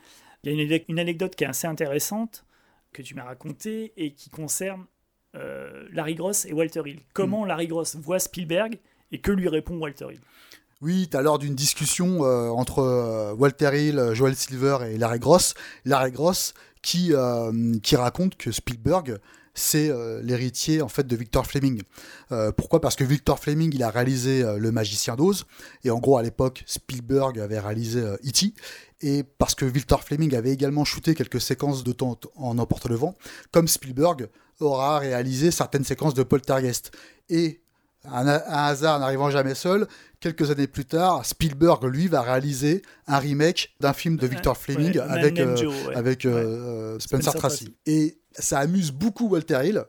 il 0.42 0.52
y 0.52 0.58
a 0.58 0.62
une, 0.62 0.70
ane- 0.70 0.84
une 0.88 0.98
anecdote 0.98 1.34
qui 1.34 1.44
est 1.44 1.48
assez 1.48 1.66
intéressante 1.66 2.44
que 2.92 3.02
tu 3.02 3.14
m'as 3.14 3.24
racontée 3.24 3.92
et 3.96 4.14
qui 4.14 4.30
concerne 4.30 4.84
euh, 5.36 5.86
Larry 5.92 6.14
Gross 6.14 6.44
et 6.46 6.52
Walter 6.52 6.82
Hill. 6.86 7.00
Comment 7.12 7.44
Larry 7.44 7.68
Gross 7.68 7.96
voit 7.96 8.18
Spielberg 8.18 8.78
et 9.12 9.20
que 9.20 9.30
lui 9.32 9.48
répond 9.48 9.76
Walter 9.78 10.06
Hill? 10.10 10.20
Oui, 10.82 11.08
t'as 11.10 11.20
lors 11.22 11.38
d'une 11.38 11.54
discussion 11.54 12.24
euh, 12.24 12.48
entre 12.48 12.78
euh, 12.78 13.34
Walter 13.34 13.70
Hill, 13.74 14.10
Joel 14.14 14.34
Silver 14.34 14.78
et 14.90 14.96
Larry 14.98 15.18
Gross, 15.18 15.54
Larry 15.84 16.10
Gross 16.10 16.54
qui, 16.82 17.12
qui 17.82 17.96
raconte 17.96 18.36
que 18.36 18.50
Spielberg 18.50 19.18
c'est 19.52 19.90
euh, 19.90 20.22
l'héritier 20.22 20.80
en 20.80 20.88
fait 20.88 21.06
de 21.06 21.16
Victor 21.16 21.44
Fleming. 21.44 21.82
Euh, 22.32 22.52
pourquoi? 22.52 22.80
Parce 22.80 22.96
que 22.96 23.04
Victor 23.04 23.38
Fleming 23.38 23.70
il 23.74 23.82
a 23.82 23.90
réalisé 23.90 24.42
euh, 24.42 24.58
Le 24.58 24.70
Magicien 24.70 25.16
d'Oz 25.16 25.44
et 25.84 25.90
en 25.90 25.98
gros 25.98 26.16
à 26.16 26.22
l'époque 26.22 26.62
Spielberg 26.66 27.38
avait 27.38 27.58
réalisé 27.58 28.00
E.T. 28.00 28.54
et 29.00 29.22
parce 29.22 29.54
que 29.54 29.64
Victor 29.64 30.02
Fleming 30.04 30.34
avait 30.34 30.50
également 30.50 30.84
shooté 30.84 31.14
quelques 31.14 31.40
séquences 31.40 31.84
de 31.84 31.92
temps 31.92 32.18
en 32.36 32.58
emporte 32.58 32.86
le 32.86 32.96
vent, 32.96 33.14
comme 33.50 33.68
Spielberg 33.68 34.28
aura 34.60 34.98
réalisé 34.98 35.50
certaines 35.50 35.84
séquences 35.84 36.14
de 36.14 36.22
Poltergeist 36.22 36.90
et 37.28 37.62
un, 38.04 38.26
un 38.26 38.40
hasard 38.66 38.98
n'arrivant 38.98 39.30
jamais 39.30 39.54
seul, 39.54 39.86
quelques 40.20 40.50
années 40.50 40.66
plus 40.66 40.84
tard, 40.84 41.24
Spielberg, 41.24 41.84
lui, 41.84 42.08
va 42.08 42.22
réaliser 42.22 42.82
un 43.06 43.18
remake 43.18 43.74
d'un 43.80 43.92
film 43.92 44.16
de 44.16 44.26
Victor 44.26 44.56
Fleming 44.56 44.92
Ouais, 44.96 45.00
avec, 45.00 45.38
Man 45.38 45.42
euh, 45.42 45.44
Named 45.46 45.58
Joe, 45.58 45.86
ouais. 45.86 45.94
avec 45.96 46.24
Ouais. 46.24 46.32
Spencer, 46.32 47.00
Spencer 47.00 47.34
Tracy. 47.34 47.64
Tracy. 47.64 47.76
Et 47.86 48.18
ça 48.32 48.58
amuse 48.60 48.90
beaucoup 48.90 49.28
Walter 49.28 49.60
Hill. 49.64 49.84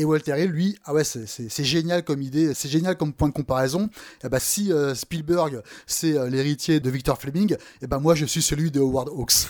Et 0.00 0.04
Walter 0.04 0.40
Hill, 0.40 0.50
lui, 0.50 0.78
ah 0.84 0.94
ouais, 0.94 1.02
c'est- 1.02 1.64
génial 1.64 2.04
comme 2.04 2.22
idée, 2.22 2.54
c'est 2.54 2.68
génial 2.68 2.96
comme 2.96 3.12
point 3.12 3.26
de 3.28 3.32
comparaison. 3.32 3.90
Et 4.22 4.28
bah, 4.28 4.38
si 4.38 4.72
euh, 4.72 4.94
Spielberg, 4.94 5.60
c'est 5.86 6.16
euh, 6.16 6.30
l'héritier 6.30 6.78
de 6.78 6.88
Victor 6.88 7.18
Fleming, 7.20 7.56
et 7.82 7.86
ben 7.88 7.98
moi, 7.98 8.14
je 8.14 8.24
suis 8.24 8.40
celui 8.42 8.70
de 8.70 8.78
Howard 8.80 9.08
Hawks. 9.08 9.48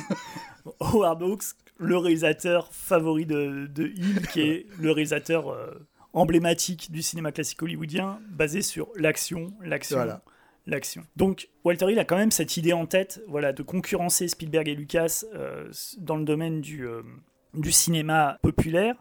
Howard 0.80 1.22
Hawks, 1.22 1.44
le 1.78 1.96
réalisateur 1.96 2.68
favori 2.72 3.26
de, 3.26 3.66
de 3.72 3.86
Hill, 3.86 4.26
qui 4.32 4.40
est 4.40 4.66
le 4.80 4.90
réalisateur 4.90 5.50
euh, 5.50 5.72
emblématique 6.12 6.90
du 6.90 7.02
cinéma 7.02 7.32
classique 7.32 7.62
hollywoodien, 7.62 8.18
basé 8.30 8.62
sur 8.62 8.88
l'action, 8.96 9.52
l'action, 9.62 9.98
Voilà. 9.98 10.22
l'action. 10.66 11.04
Donc 11.16 11.48
Walter 11.64 11.90
Hill 11.92 11.98
a 11.98 12.04
quand 12.04 12.16
même 12.16 12.30
cette 12.32 12.56
idée 12.56 12.72
en 12.72 12.86
tête, 12.86 13.22
voilà, 13.28 13.52
de 13.52 13.62
concurrencer 13.62 14.26
Spielberg 14.28 14.68
et 14.68 14.74
Lucas 14.74 15.24
euh, 15.34 15.70
dans 15.98 16.16
le 16.16 16.24
domaine 16.24 16.60
du, 16.60 16.86
euh, 16.86 17.02
du 17.54 17.70
cinéma 17.70 18.38
populaire. 18.42 18.96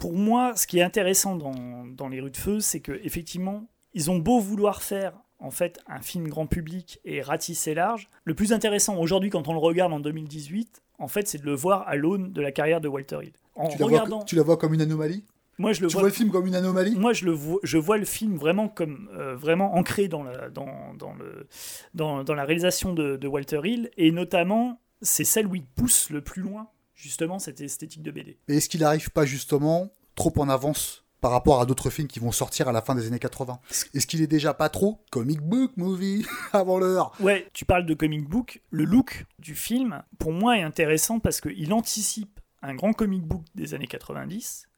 Pour 0.00 0.14
moi, 0.14 0.56
ce 0.56 0.66
qui 0.66 0.78
est 0.78 0.82
intéressant 0.82 1.36
dans, 1.36 1.84
dans 1.86 2.08
Les 2.08 2.20
Rues 2.20 2.30
de 2.30 2.36
Feu, 2.36 2.58
c'est 2.60 2.80
que 2.80 2.98
effectivement, 3.04 3.68
ils 3.92 4.10
ont 4.10 4.18
beau 4.18 4.40
vouloir 4.40 4.82
faire 4.82 5.12
en 5.38 5.50
fait 5.50 5.78
un 5.86 6.00
film 6.00 6.26
grand 6.26 6.46
public 6.46 7.00
et 7.04 7.20
ratisser 7.20 7.74
large. 7.74 8.08
Le 8.24 8.34
plus 8.34 8.54
intéressant 8.54 8.96
aujourd'hui, 8.96 9.28
quand 9.28 9.46
on 9.46 9.52
le 9.52 9.58
regarde 9.58 9.92
en 9.92 10.00
2018, 10.00 10.82
en 10.98 11.06
fait, 11.06 11.28
c'est 11.28 11.38
de 11.38 11.44
le 11.44 11.54
voir 11.54 11.86
à 11.86 11.96
l'aune 11.96 12.32
de 12.32 12.40
la 12.40 12.50
carrière 12.50 12.80
de 12.80 12.88
Walter 12.88 13.18
Hill. 13.22 13.32
En 13.54 13.68
Tu 13.68 13.78
la, 13.78 13.84
regardant, 13.86 14.16
vois, 14.16 14.24
tu 14.24 14.36
la 14.36 14.42
vois 14.42 14.56
comme 14.56 14.72
une 14.72 14.80
anomalie? 14.80 15.22
Moi 15.58 15.74
je 15.74 15.82
le 15.82 15.88
Tu 15.88 15.92
vois 15.92 16.00
vois 16.02 16.08
le 16.08 16.14
film 16.14 16.30
comme 16.30 16.46
une 16.46 16.54
anomalie? 16.54 16.94
Moi, 16.94 17.12
je, 17.12 17.26
le 17.26 17.32
vois, 17.32 17.60
je 17.62 17.76
vois 17.76 17.98
le 17.98 18.06
film 18.06 18.36
vraiment 18.36 18.68
comme 18.68 19.10
euh, 19.14 19.36
vraiment 19.36 19.74
ancré 19.74 20.08
dans 20.08 20.22
la, 20.22 20.48
dans, 20.48 20.94
dans 20.94 21.12
le, 21.12 21.46
dans, 21.92 22.24
dans 22.24 22.34
la 22.34 22.44
réalisation 22.46 22.94
de, 22.94 23.16
de 23.16 23.28
Walter 23.28 23.60
Hill, 23.64 23.90
et 23.98 24.12
notamment, 24.12 24.80
c'est 25.02 25.24
celle 25.24 25.46
où 25.46 25.54
il 25.54 25.66
pousse 25.66 26.08
le 26.08 26.22
plus 26.22 26.40
loin, 26.40 26.68
justement, 27.00 27.38
cette 27.38 27.60
esthétique 27.60 28.02
de 28.02 28.10
BD. 28.10 28.38
Mais 28.48 28.56
est-ce 28.56 28.68
qu'il 28.68 28.80
n'arrive 28.80 29.10
pas 29.10 29.24
justement 29.24 29.90
trop 30.14 30.32
en 30.36 30.48
avance 30.48 31.04
par 31.20 31.30
rapport 31.30 31.60
à 31.60 31.66
d'autres 31.66 31.90
films 31.90 32.08
qui 32.08 32.18
vont 32.18 32.32
sortir 32.32 32.68
à 32.68 32.72
la 32.72 32.82
fin 32.82 32.94
des 32.94 33.06
années 33.06 33.18
80 33.18 33.60
Est-ce 33.94 34.06
qu'il 34.06 34.22
est 34.22 34.26
déjà 34.26 34.54
pas 34.54 34.68
trop 34.68 35.04
comic 35.10 35.40
book 35.40 35.76
movie 35.76 36.24
avant 36.52 36.78
l'heure? 36.78 37.12
Ouais, 37.20 37.46
tu 37.52 37.64
parles 37.64 37.86
de 37.86 37.94
comic 37.94 38.28
book. 38.28 38.62
Le 38.70 38.84
look 38.84 39.26
du 39.38 39.54
film, 39.54 40.02
pour 40.18 40.32
moi, 40.32 40.58
est 40.58 40.62
intéressant 40.62 41.20
parce 41.20 41.40
qu'il 41.40 41.72
anticipe 41.72 42.40
un 42.62 42.74
grand 42.74 42.92
comic 42.92 43.22
book 43.22 43.44
des 43.54 43.74
années 43.74 43.86
90, 43.86 44.68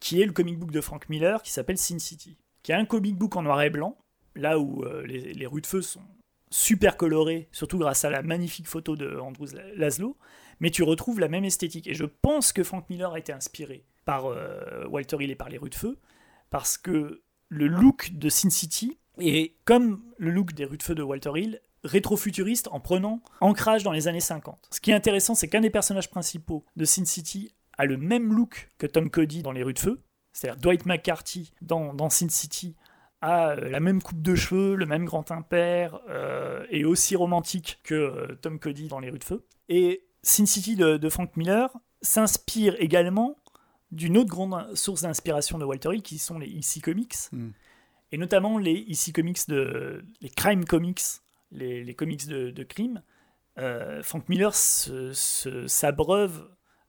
qui 0.00 0.20
est 0.20 0.26
le 0.26 0.32
comic 0.32 0.58
book 0.58 0.70
de 0.70 0.80
Frank 0.80 1.08
Miller, 1.08 1.42
qui 1.42 1.52
s'appelle 1.52 1.78
Sin 1.78 1.98
City, 1.98 2.36
qui 2.62 2.72
est 2.72 2.76
un 2.76 2.84
comic 2.84 3.16
book 3.16 3.36
en 3.36 3.42
noir 3.42 3.62
et 3.62 3.70
blanc, 3.70 3.96
là 4.34 4.58
où 4.58 4.84
euh, 4.84 5.04
les, 5.06 5.34
les 5.34 5.46
rues 5.46 5.60
de 5.60 5.66
feu 5.66 5.82
sont 5.82 6.02
super 6.50 6.96
colorées, 6.96 7.48
surtout 7.52 7.78
grâce 7.78 8.04
à 8.04 8.10
la 8.10 8.22
magnifique 8.22 8.66
photo 8.66 8.96
de 8.96 9.18
Andrew 9.18 9.46
Laszlo, 9.76 10.16
mais 10.60 10.70
tu 10.70 10.82
retrouves 10.82 11.20
la 11.20 11.28
même 11.28 11.44
esthétique. 11.44 11.86
Et 11.86 11.94
je 11.94 12.04
pense 12.04 12.52
que 12.52 12.62
Frank 12.62 12.88
Miller 12.88 13.12
a 13.12 13.18
été 13.18 13.32
inspiré 13.32 13.84
par 14.04 14.26
euh, 14.26 14.86
Walter 14.88 15.16
Hill 15.20 15.30
et 15.30 15.36
par 15.36 15.48
les 15.48 15.58
rues 15.58 15.70
de 15.70 15.74
feu, 15.74 15.98
parce 16.50 16.78
que 16.78 17.22
le 17.48 17.66
look 17.66 18.12
de 18.12 18.28
Sin 18.28 18.50
City 18.50 18.98
est 19.18 19.54
comme 19.64 20.02
le 20.18 20.30
look 20.30 20.52
des 20.52 20.64
rues 20.64 20.78
de 20.78 20.82
feu 20.82 20.94
de 20.94 21.02
Walter 21.02 21.32
Hill, 21.34 21.60
rétro-futuriste 21.84 22.68
en 22.72 22.80
prenant 22.80 23.22
ancrage 23.40 23.82
dans 23.82 23.92
les 23.92 24.08
années 24.08 24.20
50. 24.20 24.68
Ce 24.70 24.80
qui 24.80 24.90
est 24.90 24.94
intéressant, 24.94 25.34
c'est 25.34 25.48
qu'un 25.48 25.60
des 25.60 25.70
personnages 25.70 26.10
principaux 26.10 26.64
de 26.76 26.84
Sin 26.84 27.04
City 27.04 27.54
a 27.78 27.86
le 27.86 27.96
même 27.96 28.32
look 28.32 28.70
que 28.78 28.86
Tom 28.86 29.10
Cody 29.10 29.42
dans 29.42 29.52
les 29.52 29.62
rues 29.62 29.74
de 29.74 29.78
feu, 29.78 30.02
c'est-à-dire 30.32 30.60
Dwight 30.60 30.86
McCarthy 30.86 31.52
dans, 31.62 32.10
Sin 32.10 32.28
City 32.28 32.76
a 33.22 33.50
euh, 33.50 33.68
la 33.68 33.80
même 33.80 34.02
coupe 34.02 34.22
de 34.22 34.34
cheveux, 34.34 34.74
le 34.76 34.86
même 34.86 35.04
grand 35.04 35.30
impair, 35.30 36.00
euh, 36.08 36.64
et 36.70 36.84
aussi 36.84 37.16
romantique 37.16 37.80
que 37.82 38.38
Tom 38.40 38.58
Cody 38.58 38.88
dans 38.88 38.98
Les 38.98 39.10
Rues 39.10 39.18
de 39.18 39.24
Feu. 39.24 39.44
Et 39.68 40.04
Sin 40.22 40.46
City 40.46 40.76
de, 40.76 40.96
de 40.96 41.08
Frank 41.08 41.36
Miller 41.36 41.70
s'inspire 42.02 42.76
également 42.78 43.36
d'une 43.90 44.16
autre 44.18 44.28
grande 44.30 44.74
source 44.76 45.02
d'inspiration 45.02 45.58
de 45.58 45.64
Walter 45.64 45.90
Hill, 45.94 46.02
qui 46.02 46.18
sont 46.18 46.38
les 46.38 46.46
EC 46.48 46.82
Comics, 46.82 47.14
Hmm. 47.32 47.50
et 48.12 48.18
notamment 48.18 48.58
les 48.58 48.84
EC 48.88 49.12
Comics 49.14 49.48
de 49.48 50.04
les 50.20 50.28
crime 50.30 50.64
comics, 50.64 51.00
les, 51.50 51.82
les 51.84 51.94
comics 51.94 52.26
de, 52.26 52.50
de 52.50 52.62
crime. 52.62 53.02
Euh, 53.58 54.02
Frank 54.02 54.28
Miller 54.28 54.54
s'abreuve 54.54 56.48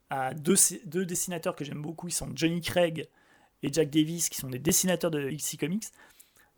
à 0.09 0.33
deux, 0.33 0.55
deux 0.85 1.05
dessinateurs 1.05 1.55
que 1.55 1.63
j'aime 1.65 1.81
beaucoup, 1.81 2.07
ils 2.07 2.13
sont 2.13 2.29
Johnny 2.35 2.61
Craig 2.61 3.07
et 3.63 3.71
Jack 3.71 3.89
Davis, 3.89 4.29
qui 4.29 4.38
sont 4.38 4.50
des 4.50 4.59
dessinateurs 4.59 5.11
de 5.11 5.29
EC 5.29 5.57
Comics. 5.59 5.85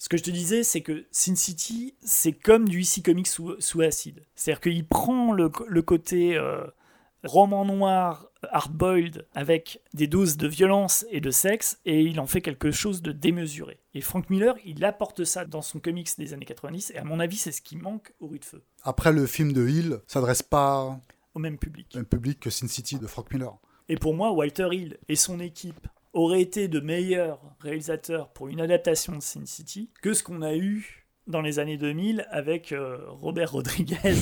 Ce 0.03 0.09
que 0.09 0.17
je 0.17 0.23
te 0.23 0.31
disais, 0.31 0.63
c'est 0.63 0.81
que 0.81 1.05
Sin 1.11 1.37
City, 1.37 1.95
c'est 2.03 2.33
comme 2.33 2.67
du 2.67 2.81
EC 2.81 3.01
Comics 3.05 3.25
sous, 3.25 3.55
sous 3.61 3.79
acide. 3.79 4.25
C'est-à-dire 4.35 4.59
qu'il 4.59 4.85
prend 4.85 5.31
le, 5.31 5.49
le 5.65 5.81
côté 5.81 6.35
euh, 6.35 6.65
roman 7.23 7.63
noir, 7.63 8.27
hard-boiled, 8.51 9.25
avec 9.33 9.81
des 9.93 10.07
doses 10.07 10.35
de 10.35 10.45
violence 10.45 11.05
et 11.09 11.21
de 11.21 11.31
sexe, 11.31 11.79
et 11.85 12.01
il 12.01 12.19
en 12.19 12.27
fait 12.27 12.41
quelque 12.41 12.69
chose 12.69 13.01
de 13.01 13.13
démesuré. 13.13 13.79
Et 13.93 14.01
Frank 14.01 14.29
Miller, 14.29 14.55
il 14.65 14.83
apporte 14.83 15.23
ça 15.23 15.45
dans 15.45 15.61
son 15.61 15.79
comics 15.79 16.09
des 16.17 16.33
années 16.33 16.43
90, 16.43 16.91
et 16.93 16.97
à 16.97 17.05
mon 17.05 17.21
avis, 17.21 17.37
c'est 17.37 17.53
ce 17.53 17.61
qui 17.61 17.77
manque 17.77 18.11
aux 18.19 18.27
rues 18.27 18.39
de 18.39 18.45
feu, 18.45 18.61
Après, 18.83 19.13
le 19.13 19.25
film 19.25 19.53
de 19.53 19.65
Hill 19.65 19.99
s'adresse 20.07 20.43
pas 20.43 20.99
au 21.33 21.39
même 21.39 21.57
public. 21.57 21.87
au 21.93 21.99
même 21.99 22.05
public 22.05 22.41
que 22.41 22.49
Sin 22.49 22.67
City 22.67 22.99
de 22.99 23.07
Frank 23.07 23.31
Miller. 23.31 23.55
Et 23.87 23.95
pour 23.95 24.13
moi, 24.13 24.33
Walter 24.33 24.67
Hill 24.73 24.97
et 25.07 25.15
son 25.15 25.39
équipe 25.39 25.87
auraient 26.13 26.41
été 26.41 26.67
de 26.67 26.79
meilleurs 26.79 27.39
réalisateurs 27.59 28.29
pour 28.29 28.47
une 28.47 28.61
adaptation 28.61 29.13
de 29.15 29.21
Sin 29.21 29.45
City 29.45 29.89
que 30.01 30.13
ce 30.13 30.23
qu'on 30.23 30.41
a 30.41 30.55
eu 30.55 31.07
dans 31.27 31.41
les 31.41 31.59
années 31.59 31.77
2000 31.77 32.27
avec 32.29 32.71
euh, 32.71 32.99
Robert 33.07 33.51
Rodriguez 33.53 34.15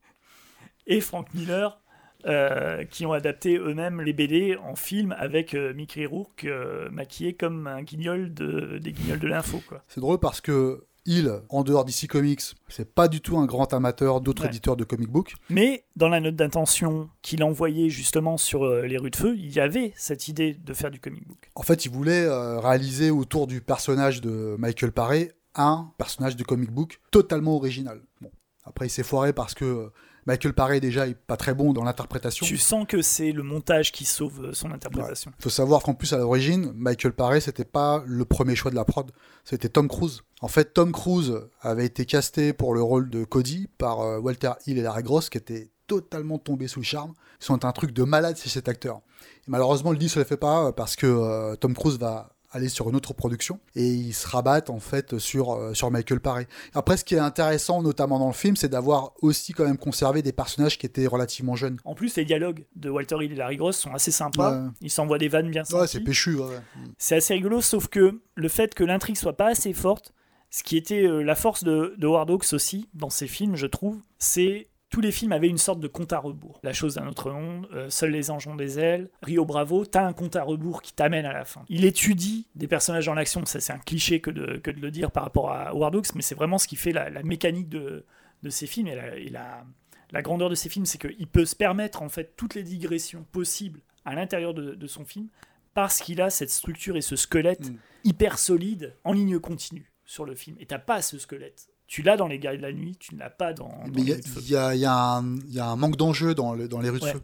et 0.86 1.00
Frank 1.00 1.32
Miller, 1.34 1.80
euh, 2.26 2.84
qui 2.84 3.06
ont 3.06 3.12
adapté 3.12 3.56
eux-mêmes 3.56 4.00
les 4.00 4.12
BD 4.12 4.56
en 4.56 4.74
film 4.74 5.14
avec 5.18 5.54
euh, 5.54 5.72
Mickey 5.72 6.04
Rourke 6.04 6.48
maquillé 6.90 7.34
comme 7.34 7.66
un 7.66 7.82
guignol 7.82 8.32
de, 8.34 8.78
des 8.78 8.92
guignols 8.92 9.20
de 9.20 9.28
l'info. 9.28 9.62
C'est 9.86 10.00
drôle 10.00 10.18
parce 10.18 10.40
que 10.40 10.87
Hill, 11.06 11.32
en 11.48 11.62
dehors 11.62 11.84
d'ici 11.84 12.06
Comics, 12.06 12.42
c'est 12.68 12.94
pas 12.94 13.08
du 13.08 13.20
tout 13.20 13.38
un 13.38 13.46
grand 13.46 13.72
amateur 13.72 14.20
d'autres 14.20 14.42
Ouais. 14.42 14.48
éditeurs 14.48 14.76
de 14.76 14.84
comic 14.84 15.08
book. 15.08 15.34
Mais 15.50 15.84
dans 15.96 16.08
la 16.08 16.20
note 16.20 16.36
d'intention 16.36 17.08
qu'il 17.22 17.42
envoyait 17.42 17.88
justement 17.88 18.36
sur 18.36 18.64
euh, 18.64 18.82
les 18.86 18.98
rues 18.98 19.10
de 19.10 19.16
feu, 19.16 19.34
il 19.36 19.50
y 19.50 19.60
avait 19.60 19.92
cette 19.96 20.28
idée 20.28 20.54
de 20.54 20.74
faire 20.74 20.90
du 20.90 21.00
comic 21.00 21.26
book. 21.26 21.50
En 21.54 21.62
fait, 21.62 21.84
il 21.86 21.90
voulait 21.90 22.24
euh, 22.24 22.60
réaliser 22.60 23.10
autour 23.10 23.46
du 23.46 23.60
personnage 23.60 24.20
de 24.20 24.56
Michael 24.58 24.92
Paré 24.92 25.32
un 25.54 25.90
personnage 25.98 26.36
de 26.36 26.44
comic 26.44 26.70
book 26.70 27.00
totalement 27.10 27.56
original. 27.56 28.00
Bon. 28.20 28.30
Après, 28.64 28.86
il 28.86 28.90
s'est 28.90 29.02
foiré 29.02 29.32
parce 29.32 29.54
que 29.54 29.64
euh, 29.64 29.88
Michael 30.28 30.52
Paré, 30.52 30.78
déjà, 30.78 31.08
est 31.08 31.14
pas 31.14 31.38
très 31.38 31.54
bon 31.54 31.72
dans 31.72 31.84
l'interprétation. 31.84 32.44
Tu 32.44 32.58
sens 32.58 32.86
que 32.86 33.00
c'est 33.00 33.32
le 33.32 33.42
montage 33.42 33.92
qui 33.92 34.04
sauve 34.04 34.44
euh, 34.44 34.52
son 34.52 34.70
interprétation. 34.72 35.32
Il 35.38 35.42
faut 35.42 35.48
savoir 35.48 35.82
qu'en 35.82 35.94
plus, 35.94 36.12
à 36.12 36.18
l'origine, 36.18 36.70
Michael 36.74 37.14
Paré, 37.14 37.40
c'était 37.40 37.64
pas 37.64 38.04
le 38.06 38.26
premier 38.26 38.54
choix 38.54 38.70
de 38.70 38.76
la 38.76 38.84
prod, 38.84 39.10
c'était 39.44 39.70
Tom 39.70 39.88
Cruise. 39.88 40.20
En 40.42 40.48
fait, 40.48 40.74
Tom 40.74 40.92
Cruise 40.92 41.32
avait 41.62 41.86
été 41.86 42.04
casté 42.04 42.52
pour 42.52 42.74
le 42.74 42.82
rôle 42.82 43.08
de 43.08 43.24
Cody 43.24 43.70
par 43.78 44.02
euh, 44.02 44.18
Walter 44.18 44.52
Hill 44.66 44.76
et 44.76 44.82
Larry 44.82 45.02
Gross, 45.02 45.30
qui 45.30 45.38
étaient 45.38 45.70
totalement 45.86 46.38
tombés 46.38 46.68
sous 46.68 46.80
le 46.80 46.84
charme. 46.84 47.14
Ils 47.40 47.46
sont 47.46 47.64
un 47.64 47.72
truc 47.72 47.92
de 47.92 48.04
malade 48.04 48.36
chez 48.36 48.50
cet 48.50 48.68
acteur. 48.68 49.00
Et 49.46 49.50
malheureusement, 49.50 49.92
le 49.92 49.96
deal 49.96 50.10
se 50.10 50.18
le 50.18 50.26
fait 50.26 50.36
pas 50.36 50.66
euh, 50.66 50.72
parce 50.72 50.94
que 50.94 51.06
euh, 51.06 51.56
Tom 51.56 51.74
Cruise 51.74 51.98
va 51.98 52.36
aller 52.50 52.68
sur 52.68 52.88
une 52.88 52.96
autre 52.96 53.12
production 53.12 53.60
et 53.74 53.86
ils 53.86 54.12
se 54.14 54.26
rabattent 54.26 54.70
en 54.70 54.80
fait 54.80 55.18
sur, 55.18 55.52
euh, 55.52 55.74
sur 55.74 55.90
Michael 55.90 56.20
Paré. 56.20 56.46
Après, 56.74 56.96
ce 56.96 57.04
qui 57.04 57.14
est 57.14 57.18
intéressant, 57.20 57.82
notamment 57.82 58.18
dans 58.18 58.28
le 58.28 58.32
film, 58.32 58.56
c'est 58.56 58.68
d'avoir 58.68 59.12
aussi 59.22 59.52
quand 59.52 59.64
même 59.64 59.76
conservé 59.78 60.22
des 60.22 60.32
personnages 60.32 60.78
qui 60.78 60.86
étaient 60.86 61.06
relativement 61.06 61.56
jeunes. 61.56 61.78
En 61.84 61.94
plus, 61.94 62.16
les 62.16 62.24
dialogues 62.24 62.64
de 62.76 62.88
Walter 62.90 63.16
Hill 63.20 63.32
et 63.32 63.36
Larry 63.36 63.56
Gross 63.56 63.76
sont 63.76 63.92
assez 63.92 64.10
sympas. 64.10 64.62
Ouais. 64.62 64.70
Ils 64.80 64.90
s'envoient 64.90 65.18
des 65.18 65.28
vannes 65.28 65.50
bien 65.50 65.62
Ouais, 65.72 65.86
c'est 65.86 66.00
péchu. 66.00 66.36
ouais, 66.36 66.58
c'est 66.96 67.16
assez 67.16 67.34
rigolo, 67.34 67.60
sauf 67.60 67.88
que 67.88 68.20
le 68.34 68.48
fait 68.48 68.74
que 68.74 68.84
l'intrigue 68.84 69.16
soit 69.16 69.36
pas 69.36 69.48
assez 69.48 69.72
forte, 69.72 70.14
ce 70.50 70.62
qui 70.62 70.76
était 70.78 71.04
euh, 71.04 71.20
la 71.22 71.34
force 71.34 71.62
de, 71.64 71.94
de 71.98 72.06
Hawks 72.06 72.52
aussi 72.52 72.88
dans 72.94 73.10
ses 73.10 73.26
films, 73.26 73.56
je 73.56 73.66
trouve, 73.66 73.98
c'est 74.18 74.68
tous 74.90 75.00
les 75.00 75.12
films 75.12 75.32
avaient 75.32 75.48
une 75.48 75.58
sorte 75.58 75.80
de 75.80 75.88
compte 75.88 76.12
à 76.12 76.18
rebours. 76.18 76.60
La 76.62 76.72
chose 76.72 76.94
d'un 76.94 77.06
autre 77.06 77.30
monde, 77.30 77.68
euh, 77.72 77.90
Seuls 77.90 78.10
les 78.10 78.30
anges 78.30 78.46
ont 78.48 78.54
des 78.56 78.78
ailes, 78.78 79.10
Rio 79.22 79.44
Bravo, 79.44 79.84
t'as 79.84 80.06
un 80.06 80.12
compte 80.12 80.34
à 80.36 80.42
rebours 80.42 80.80
qui 80.82 80.92
t'amène 80.94 81.26
à 81.26 81.32
la 81.32 81.44
fin. 81.44 81.64
Il 81.68 81.84
étudie 81.84 82.46
des 82.54 82.68
personnages 82.68 83.06
dans 83.06 83.14
l'action, 83.14 83.44
ça 83.44 83.60
c'est 83.60 83.72
un 83.72 83.78
cliché 83.78 84.20
que 84.20 84.30
de, 84.30 84.56
que 84.56 84.70
de 84.70 84.80
le 84.80 84.90
dire 84.90 85.10
par 85.10 85.24
rapport 85.24 85.50
à 85.50 85.68
Howard 85.70 85.94
Hawks, 85.94 86.14
mais 86.14 86.22
c'est 86.22 86.34
vraiment 86.34 86.58
ce 86.58 86.66
qui 86.68 86.76
fait 86.76 86.92
la, 86.92 87.10
la 87.10 87.22
mécanique 87.22 87.68
de, 87.68 88.04
de 88.42 88.50
ces 88.50 88.66
films 88.66 88.86
et 88.88 88.94
la, 88.94 89.16
et 89.16 89.28
la- 89.28 89.64
la 90.10 90.22
grandeur 90.22 90.48
de 90.48 90.54
ces 90.54 90.70
films, 90.70 90.86
c'est 90.86 90.96
qu'il 90.98 91.26
peut 91.26 91.44
se 91.44 91.54
permettre 91.54 92.00
en 92.00 92.08
fait 92.08 92.32
toutes 92.34 92.54
les 92.54 92.62
digressions 92.62 93.26
possibles 93.30 93.80
à 94.06 94.14
l'intérieur 94.14 94.54
de, 94.54 94.74
de 94.74 94.86
son 94.86 95.04
film 95.04 95.28
parce 95.74 96.00
qu'il 96.00 96.22
a 96.22 96.30
cette 96.30 96.48
structure 96.48 96.96
et 96.96 97.02
ce 97.02 97.14
squelette 97.14 97.68
Mm. 97.70 97.76
hyper 98.04 98.38
solide 98.38 98.94
en 99.04 99.12
ligne 99.12 99.38
continue 99.38 99.92
sur 100.06 100.24
le 100.24 100.34
film. 100.34 100.56
Et 100.60 100.64
t'as 100.66 100.78
pas 100.78 101.02
ce 101.02 101.18
squelette. 101.18 101.68
Tu 101.88 102.02
l'as 102.02 102.16
dans 102.16 102.28
Les 102.28 102.38
Guerriers 102.38 102.58
de 102.58 102.62
la 102.62 102.72
Nuit, 102.72 102.96
tu 103.00 103.14
ne 103.14 103.18
l'as 103.20 103.30
pas 103.30 103.52
dans, 103.52 103.66
dans 103.88 104.00
il 104.02 104.08
y, 104.10 104.12
y 104.12 104.52
y 104.52 104.80
y 104.82 104.84
a 104.86 105.16
un 105.16 105.76
manque 105.76 105.96
d'enjeu 105.96 106.34
dans, 106.34 106.52
le- 106.54 106.68
dans 106.68 106.80
les 106.80 106.90
rues 106.90 107.00
de 107.00 107.04
Ouais. 107.04 107.12
feu. 107.14 107.22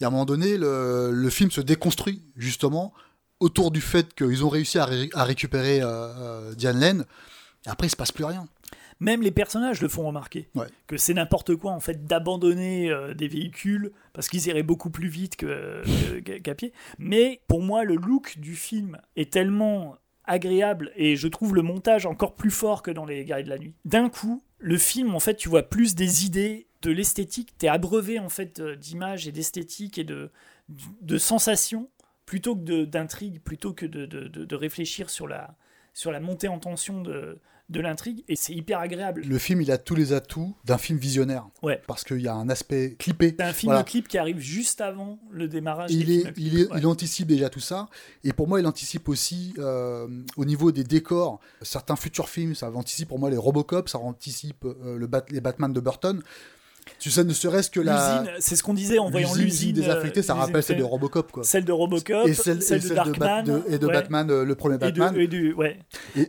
Il 0.00 0.02
y 0.02 0.04
a 0.04 0.08
un 0.08 0.10
moment 0.10 0.24
donné, 0.24 0.56
le, 0.56 1.10
le 1.12 1.30
film 1.30 1.50
se 1.50 1.60
déconstruit 1.60 2.22
justement 2.36 2.92
autour 3.40 3.70
du 3.70 3.80
fait 3.80 4.14
qu'ils 4.14 4.44
ont 4.44 4.48
réussi 4.48 4.78
à, 4.78 4.84
ré- 4.86 5.10
à 5.14 5.24
récupérer 5.24 5.80
euh, 5.82 5.86
euh, 5.88 6.54
Diane 6.54 6.78
Lane. 6.80 7.04
Et 7.66 7.68
après, 7.70 7.88
il 7.88 7.90
se 7.90 7.96
passe 7.96 8.12
plus 8.12 8.24
rien. 8.24 8.46
Même 9.00 9.22
les 9.22 9.32
personnages 9.32 9.80
le 9.82 9.88
font 9.88 10.06
remarquer. 10.06 10.48
Ouais. 10.54 10.66
Que 10.86 10.96
c'est 10.96 11.14
n'importe 11.14 11.56
quoi 11.56 11.72
en 11.72 11.80
fait 11.80 12.06
d'abandonner 12.06 12.90
euh, 12.90 13.14
des 13.14 13.26
véhicules 13.26 13.90
parce 14.12 14.28
qu'ils 14.28 14.46
iraient 14.46 14.62
beaucoup 14.62 14.90
plus 14.90 15.08
vite 15.08 15.34
que- 15.36 15.82
qu'à 16.20 16.54
pied. 16.54 16.72
Mais 16.98 17.40
pour 17.48 17.62
moi, 17.62 17.82
le 17.84 17.96
look 17.96 18.38
du 18.38 18.54
film 18.54 18.98
est 19.16 19.32
tellement 19.32 19.96
agréable 20.26 20.92
et 20.96 21.16
je 21.16 21.28
trouve 21.28 21.54
le 21.54 21.62
montage 21.62 22.06
encore 22.06 22.34
plus 22.34 22.50
fort 22.50 22.82
que 22.82 22.90
dans 22.90 23.04
Les 23.04 23.24
Guerriers 23.24 23.44
de 23.44 23.50
la 23.50 23.58
Nuit. 23.58 23.74
D'un 23.84 24.08
coup, 24.08 24.42
le 24.58 24.78
film, 24.78 25.14
en 25.14 25.20
fait, 25.20 25.34
tu 25.36 25.48
vois 25.48 25.62
plus 25.64 25.94
des 25.94 26.24
idées 26.26 26.66
de 26.82 26.90
l'esthétique. 26.90 27.56
T'es 27.58 27.68
abreuvé 27.68 28.18
en 28.18 28.28
fait 28.28 28.60
euh, 28.60 28.76
d'images 28.76 29.26
et 29.28 29.32
d'esthétique 29.32 29.98
et 29.98 30.04
de, 30.04 30.30
de 31.02 31.18
sensations 31.18 31.88
plutôt 32.26 32.56
que 32.56 32.84
d'intrigue, 32.84 33.40
plutôt 33.40 33.72
que 33.72 33.86
de- 33.86 34.06
de 34.06 34.56
réfléchir 34.56 35.10
sur 35.10 35.28
la, 35.28 35.56
sur 35.92 36.10
la 36.12 36.20
montée 36.20 36.48
en 36.48 36.58
tension 36.58 37.02
de, 37.02 37.38
de 37.70 37.80
l'intrigue 37.80 38.24
et 38.28 38.36
c'est 38.36 38.52
hyper 38.52 38.78
agréable. 38.78 39.22
Le 39.26 39.38
film, 39.38 39.62
il 39.62 39.70
a 39.72 39.78
tous 39.78 39.94
les 39.94 40.12
atouts 40.12 40.54
d'un 40.64 40.76
film 40.78 40.98
visionnaire. 40.98 41.48
Ouais. 41.62 41.80
Parce 41.86 42.04
qu'il 42.04 42.20
y 42.20 42.28
a 42.28 42.34
un 42.34 42.48
aspect 42.50 42.94
clippé. 42.98 43.34
C'est 43.38 43.44
un 43.44 43.52
film 43.54 43.70
Voilà. 43.72 43.84
clip 43.84 44.06
qui 44.06 44.18
arrive 44.18 44.38
juste 44.38 44.80
avant 44.82 45.18
le 45.30 45.48
démarrage. 45.48 45.90
Il, 45.90 46.10
est, 46.10 46.24
il, 46.36 46.50
clips, 46.50 46.54
est- 46.68 46.72
ouais. 46.72 46.78
il 46.78 46.86
anticipe 46.86 47.26
déjà 47.26 47.48
tout 47.48 47.60
ça. 47.60 47.88
Et 48.22 48.32
pour 48.34 48.48
moi, 48.48 48.60
il 48.60 48.66
anticipe 48.66 49.08
aussi 49.08 49.54
euh, 49.58 50.06
au 50.36 50.44
niveau 50.44 50.72
des 50.72 50.84
décors 50.84 51.40
certains 51.62 51.96
futurs 51.96 52.28
films. 52.28 52.54
Ça 52.54 52.70
anticipe 52.70 53.08
pour 53.08 53.18
moi 53.18 53.30
les 53.30 53.38
Robocop, 53.38 53.88
ça 53.88 53.98
anticipe 53.98 54.64
euh, 54.66 54.98
le 54.98 55.06
Bat- 55.06 55.24
les 55.30 55.40
Batman 55.40 55.72
de 55.72 55.80
Burton. 55.80 56.22
Tu 56.98 57.10
sais, 57.10 57.24
ne 57.24 57.32
serait-ce 57.32 57.70
que 57.70 57.80
la. 57.80 58.24
C'est 58.40 58.56
ce 58.56 58.62
qu'on 58.62 58.74
disait 58.74 58.98
en 58.98 59.10
voyant 59.10 59.34
l'usine 59.34 59.72
désaffectée, 59.72 60.22
ça 60.22 60.34
euh, 60.34 60.36
rappelle 60.36 60.56
l'usine 60.56 60.68
celle 60.68 60.78
de 60.78 60.82
Robocop. 60.84 61.32
Quoi. 61.32 61.44
Celle 61.44 61.64
de 61.64 61.72
Robocop, 61.72 62.26
et 62.28 62.34
celle, 62.34 62.62
celle, 62.62 62.78
et 62.78 62.80
de 62.80 62.86
celle 62.88 62.90
de, 62.90 62.94
Bat- 62.94 63.42
Darkman 63.42 63.44
de- 63.44 63.72
et 63.74 63.78
de 63.78 63.86
ouais. 63.86 63.92
Batman, 63.92 64.42
le 64.42 64.54
premier 64.54 64.78
Batman. 64.78 65.14
et 65.16 65.26
du- 65.26 65.52
ouais. 65.54 65.78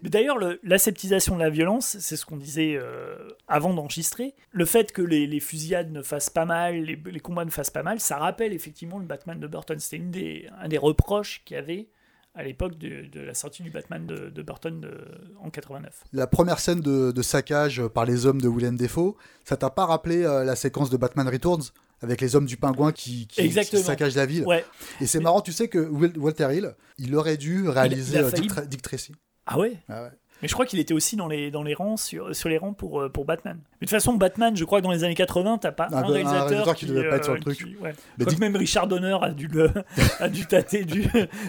D'ailleurs, 0.03 0.37
le- 0.37 0.59
l'aseptisation 0.63 1.35
de 1.35 1.41
la 1.41 1.49
violence, 1.49 1.97
c'est 1.99 2.15
ce 2.15 2.25
qu'on 2.25 2.37
disait 2.37 2.75
euh, 2.77 3.15
avant 3.47 3.73
d'enregistrer. 3.73 4.33
Le 4.51 4.65
fait 4.65 4.91
que 4.91 5.01
les, 5.01 5.27
les 5.27 5.39
fusillades 5.39 5.91
ne 5.91 6.01
fassent 6.01 6.29
pas 6.29 6.45
mal, 6.45 6.75
les, 6.75 6.99
les 7.05 7.19
combats 7.19 7.45
ne 7.45 7.51
fassent 7.51 7.69
pas 7.71 7.83
mal, 7.83 7.99
ça 7.99 8.17
rappelle 8.17 8.53
effectivement 8.53 8.97
le 8.99 9.05
Batman 9.05 9.39
de 9.39 9.47
Burton. 9.47 9.77
C'était 9.79 10.45
un 10.61 10.67
des 10.67 10.77
reproches 10.77 11.41
qu'il 11.45 11.55
y 11.55 11.59
avait 11.59 11.87
à 12.35 12.43
l'époque 12.43 12.77
de, 12.77 13.07
de 13.11 13.21
la 13.21 13.33
sortie 13.33 13.63
du 13.63 13.69
Batman 13.71 14.05
de, 14.05 14.29
de 14.29 14.41
Burton 14.43 14.81
de- 14.81 15.07
en 15.41 15.49
89. 15.49 16.03
La 16.13 16.27
première 16.27 16.59
scène 16.59 16.81
de, 16.81 17.21
saccage 17.21 17.81
par 17.87 18.05
les 18.05 18.25
hommes 18.25 18.41
de 18.41 18.49
Willem 18.49 18.75
Dafoe, 18.77 19.15
ça 19.45 19.55
t'a 19.57 19.69
pas 19.69 19.85
rappelé 19.85 20.23
euh, 20.23 20.43
la 20.43 20.55
séquence 20.55 20.89
de 20.89 20.97
Batman 20.97 21.27
Returns 21.27 21.63
avec 22.01 22.19
les 22.21 22.35
hommes 22.35 22.45
du 22.45 22.57
pingouin 22.57 22.91
qui, 22.91 23.25
qui, 23.27 23.49
saccagent 23.51 24.15
la 24.15 24.25
ville? 24.25 24.45
Ouais. 24.45 24.65
Et 24.99 25.07
c'est 25.07 25.19
Mais- 25.19 25.23
marrant, 25.23 25.41
tu 25.41 25.53
sais 25.53 25.69
que 25.69 25.79
Walter 26.17 26.49
Hill, 26.53 26.75
il 26.97 27.15
aurait 27.15 27.37
dû 27.37 27.67
réaliser 27.69 28.17
il 28.17 28.23
euh, 28.23 28.29
failli- 28.29 28.41
Dick, 28.41 28.51
Tra- 28.51 28.65
Dick 28.67 28.81
Tracy. 28.81 29.13
Ah 29.45 29.57
ouais? 29.57 29.77
Ah 29.87 30.03
ouais. 30.03 30.09
Mais 30.45 30.49
je 30.49 30.53
crois 30.53 30.67
qu'il 30.67 30.77
était 30.77 30.93
aussi 30.93 31.15
dans 31.15 31.27
les, 31.27 31.49
dans 31.49 31.63
les 31.63 31.73
rangs, 31.73 31.97
sur, 31.97 32.36
sur 32.36 32.49
les 32.49 32.60
rangs 32.60 32.73
pour, 32.73 33.01
euh, 33.01 33.10
pour 33.10 33.25
Batman. 33.25 33.58
Mais 33.81 33.86
de 33.86 33.89
toute 33.89 33.89
façon, 33.89 34.13
Batman, 34.13 34.55
je 34.55 34.63
crois 34.63 34.77
que 34.79 34.84
dans 34.84 34.91
les 34.91 35.03
années 35.03 35.15
80, 35.15 35.58
t'as 35.58 35.71
pas 35.71 35.88
Ah 35.91 35.97
un, 35.97 36.01
bah, 36.01 36.08
un 36.08 36.12
réalisateur 36.12 36.39
réalisateur 36.49 36.75
qui 36.75 36.86
devait 36.86 37.10
pas 37.10 37.15
être 37.15 37.23
sur 37.23 37.34
le 37.34 37.39
euh, 37.39 37.41
truc. 37.41 37.58
qui- 37.58 37.75
ouais. 37.77 37.93
Mais 38.19 38.25
même 38.39 38.55
Richard 38.55 38.86
Donner 38.88 39.17
a 39.19 39.31
dû, 39.31 39.47
le, 39.47 39.71
a 40.19 40.29
dû 40.29 40.45
tâter 40.45 40.86
du, 40.86 41.08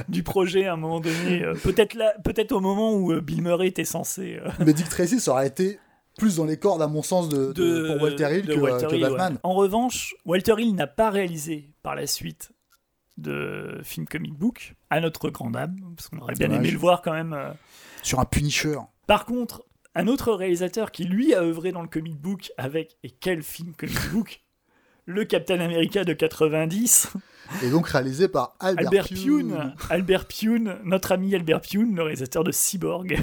du 0.09 0.23
projet 0.23 0.65
à 0.67 0.73
un 0.73 0.77
moment 0.77 1.01
donné. 1.01 1.43
euh, 1.45 1.53
Peut-être 1.63 1.93
là, 1.93 2.15
peut-être 2.25 2.53
au 2.53 2.61
moment 2.61 2.95
où 2.95 3.21
Bill 3.21 3.43
Murray 3.43 3.67
était 3.69 3.85
censé. 3.85 4.41
Mais 4.65 4.73
Dick 4.73 4.89
Tracy, 4.89 5.21
ça 5.21 5.33
aurait 5.33 5.49
été 5.49 5.79
plus 6.19 6.37
dans 6.37 6.47
les 6.47 6.57
cordes, 6.57 6.81
à 6.81 6.87
mon 6.87 7.03
sens, 7.03 7.29
de, 7.29 7.53
de- 7.53 7.53
de, 7.53 7.93
pour 7.93 8.03
Walter 8.05 8.29
Hill 8.39 8.47
de 8.47 8.55
que, 8.55 8.59
Walter 8.61 8.87
que 8.87 8.95
Hill, 8.95 9.05
ouais. 9.05 9.11
Batman. 9.11 9.39
En 9.43 9.53
revanche, 9.53 10.15
Walter 10.25 10.55
Hill 10.57 10.75
n'a 10.75 10.87
pas 10.87 11.11
réalisé 11.11 11.69
par 11.83 11.95
la 11.95 12.07
suite 12.07 12.53
de 13.17 13.81
film 13.83 14.07
comic 14.07 14.35
book, 14.35 14.75
à 14.91 15.01
notre 15.01 15.31
grande 15.31 15.57
âme, 15.57 15.77
parce 15.97 16.09
qu'on 16.09 16.19
aurait 16.19 16.35
bien 16.35 16.49
Dommage. 16.49 16.65
aimé 16.65 16.71
le 16.73 16.79
voir 16.79 17.03
quand 17.03 17.13
même. 17.13 17.33
euh, 17.33 17.53
Sur 18.03 18.21
un 18.21 18.25
Punisher. 18.25 18.79
Par 19.07 19.25
contre, 19.25 19.65
un 19.95 20.07
autre 20.09 20.33
réalisateur 20.35 20.91
qui 20.93 21.05
lui 21.05 21.35
a 21.35 21.41
œuvré 21.43 21.73
dans 21.73 21.83
le 21.83 21.89
comic 21.89 22.17
book 22.17 22.53
avec, 22.59 22.97
et 23.03 23.11
quel 23.11 23.43
film 23.43 23.75
comic 23.75 23.97
book? 24.13 24.43
Le 25.09 25.25
Captain 25.25 25.61
America 25.61 26.03
de 26.05 26.13
90, 26.13 27.13
Et 27.63 27.71
donc 27.71 27.87
réalisé 27.89 28.27
par 28.27 28.57
Albert, 28.59 28.87
Albert 28.89 29.07
Pune. 29.07 29.17
Pune, 29.23 29.75
Albert 29.89 30.27
Pune, 30.27 30.79
notre 30.83 31.13
ami 31.13 31.33
Albert 31.35 31.61
Pune, 31.61 31.95
le 31.95 32.03
réalisateur 32.03 32.43
de 32.43 32.51
Cyborg, 32.51 33.17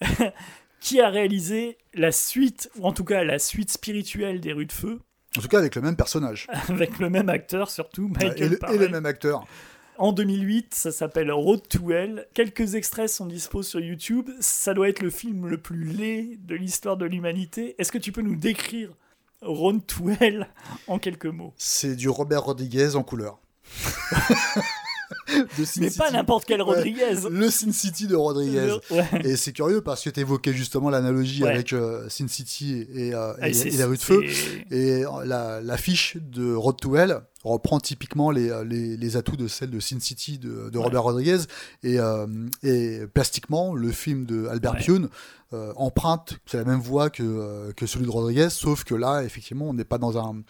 qui 0.80 1.00
a 1.00 1.10
réalisé 1.10 1.76
la 1.94 2.12
suite, 2.12 2.70
ou 2.76 2.86
en 2.86 2.92
tout 2.92 3.04
cas 3.04 3.24
la 3.24 3.38
suite 3.38 3.70
spirituelle 3.70 4.40
des 4.40 4.52
Rues 4.54 4.66
de 4.66 4.72
Feu, 4.72 5.00
En 5.36 5.40
tout 5.40 5.48
cas, 5.48 5.58
avec 5.58 5.74
le 5.76 5.82
même 5.82 5.96
personnage. 5.96 6.46
avec 6.68 6.98
le 6.98 7.08
même 7.10 7.28
acteur 7.28 7.70
surtout, 7.70 8.08
Michael 8.08 8.42
et, 8.42 8.48
le, 8.48 8.56
et 8.56 8.58
Paré. 8.58 8.78
le 8.78 8.88
même 8.88 9.06
acteur. 9.06 9.46
En 9.98 10.12
2008, 10.12 10.74
ça 10.74 10.92
s'appelle 10.92 11.30
Road 11.30 11.68
to 11.68 11.90
Hell. 11.90 12.26
Quelques 12.32 12.74
extraits 12.74 13.08
sont 13.08 13.26
dispo 13.26 13.62
sur 13.62 13.80
YouTube. 13.80 14.30
Ça 14.40 14.72
doit 14.72 14.88
être 14.88 15.02
le 15.02 15.10
film 15.10 15.46
le 15.46 15.58
plus 15.58 15.84
laid 15.84 16.38
de 16.46 16.54
l'histoire 16.54 16.96
de 16.96 17.04
l'humanité. 17.04 17.74
Est-ce 17.78 17.92
que 17.92 17.98
tu 17.98 18.10
peux 18.10 18.22
nous 18.22 18.34
décrire 18.36 18.88
Road 19.42 19.86
to 19.86 20.08
Hell 20.18 20.48
en 20.86 20.98
quelques 20.98 21.26
mots? 21.26 21.52
C'est 21.58 21.96
du 21.96 22.08
Robert 22.08 22.44
Rodriguez 22.44 22.96
en 22.96 23.02
couleur. 23.02 23.40
De 25.58 25.64
Sin 25.64 25.80
Mais 25.82 25.90
pas 25.90 26.06
City. 26.06 26.16
n'importe 26.16 26.44
quel 26.46 26.60
Ouais, 26.62 26.74
Rodriguez. 26.74 27.14
Le 27.30 27.50
Sin 27.50 27.72
City 27.72 28.06
de 28.06 28.16
Rodriguez. 28.16 28.76
Ouais. 28.90 29.04
Et 29.24 29.36
c'est 29.36 29.52
curieux 29.52 29.80
parce 29.80 30.02
que 30.02 30.10
tu 30.10 30.20
évoquais 30.20 30.52
justement 30.52 30.90
l'analogie 30.90 31.42
Ouais. 31.44 31.50
avec 31.50 31.72
euh, 31.72 32.08
Sin 32.08 32.28
City 32.28 32.86
et, 32.94 33.14
euh, 33.14 33.32
Ah, 33.40 33.48
et- 33.48 33.52
c'est- 33.54 33.68
et 33.68 33.76
la 33.76 33.86
rue 33.86 33.96
de 33.96 34.02
feu. 34.02 34.22
Et 34.70 35.02
la- 35.24 35.60
l'affiche 35.60 36.16
de 36.20 36.54
Road 36.54 36.76
to 36.80 36.96
Hell 36.96 37.20
reprend 37.42 37.80
typiquement 37.80 38.30
les, 38.30 38.50
les, 38.66 38.96
les 38.96 39.16
atouts 39.16 39.36
de 39.36 39.48
celle 39.48 39.70
de 39.70 39.80
Sin 39.80 39.98
City 40.00 40.38
de. 40.38 40.76
Robert 40.78 41.02
Rodriguez. 41.02 41.38
Et, 41.82 41.98
euh, 41.98 42.26
et 42.62 43.00
plastiquement, 43.12 43.74
le 43.74 43.90
film 43.92 44.26
de 44.26 44.46
Albert. 44.46 44.76
Pune 44.76 45.08
euh, 45.52 45.72
emprunte, 45.76 46.38
c'est 46.46 46.58
la 46.58 46.64
même 46.64 46.80
voie 46.80 47.10
que, 47.10 47.22
euh, 47.24 47.72
que 47.72 47.84
celui 47.86 48.04
de 48.06 48.10
Rodriguez, 48.10 48.50
sauf 48.50 48.84
que 48.84 48.94
là, 48.94 49.24
effectivement, 49.24 49.68
on 49.68 49.74
n'est 49.74 49.84
pas 49.84 49.98
dans 49.98 50.16
un. 50.16 50.42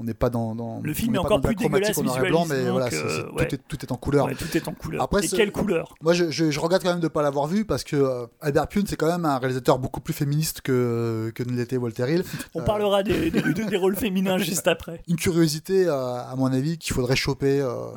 On 0.00 0.04
n'est 0.04 0.12
pas 0.14 0.28
dans, 0.28 0.56
dans- 0.56 0.80
Le 0.82 0.92
film 0.92 1.14
est 1.14 1.18
encore 1.18 1.40
plus 1.40 1.54
chromatique 1.54 1.96
en 1.98 2.02
noir 2.02 2.24
et 2.24 2.28
blanc, 2.28 2.44
mais 2.48 2.68
voilà, 2.68 2.86
ouais. 2.86 3.46
tout, 3.46 3.54
est, 3.54 3.58
tout 3.68 3.78
est 3.86 3.92
en 3.92 3.96
couleur. 3.96 4.26
Ouais, 4.26 4.34
tout 4.34 4.56
est 4.56 4.66
en 4.66 4.72
couleur. 4.74 5.00
Après, 5.02 5.24
et 5.24 5.28
quelle 5.28 5.52
couleur? 5.52 5.94
Moi, 6.02 6.14
je, 6.14 6.30
je, 6.30 6.50
je 6.50 6.58
regrette 6.58 6.82
quand 6.82 6.90
même 6.90 6.98
de 6.98 7.04
ne 7.04 7.08
pas 7.08 7.22
l'avoir 7.22 7.46
vu 7.46 7.64
parce 7.64 7.84
que 7.84 7.94
euh, 7.94 8.26
Albert 8.40 8.66
Pune, 8.66 8.86
c'est 8.88 8.96
quand 8.96 9.06
même 9.06 9.24
un 9.24 9.38
réalisateur 9.38 9.78
beaucoup 9.78 10.00
plus 10.00 10.12
féministe 10.12 10.62
que, 10.62 11.30
que 11.32 11.44
ne 11.44 11.52
l'était 11.56 11.76
Walter 11.76 12.12
Hill. 12.12 12.24
On 12.54 12.60
Euh, 12.60 12.64
parlera 12.64 13.04
des, 13.04 13.30
des, 13.30 13.40
des 13.52 13.76
rôles 13.76 13.94
féminins 13.94 14.36
juste 14.38 14.66
après. 14.66 15.00
Une 15.06 15.14
curiosité, 15.16 15.86
euh, 15.86 15.94
à 15.94 16.34
mon 16.36 16.46
avis, 16.52 16.76
qu'il 16.76 16.92
faudrait 16.92 17.14
choper 17.14 17.60
euh, 17.60 17.90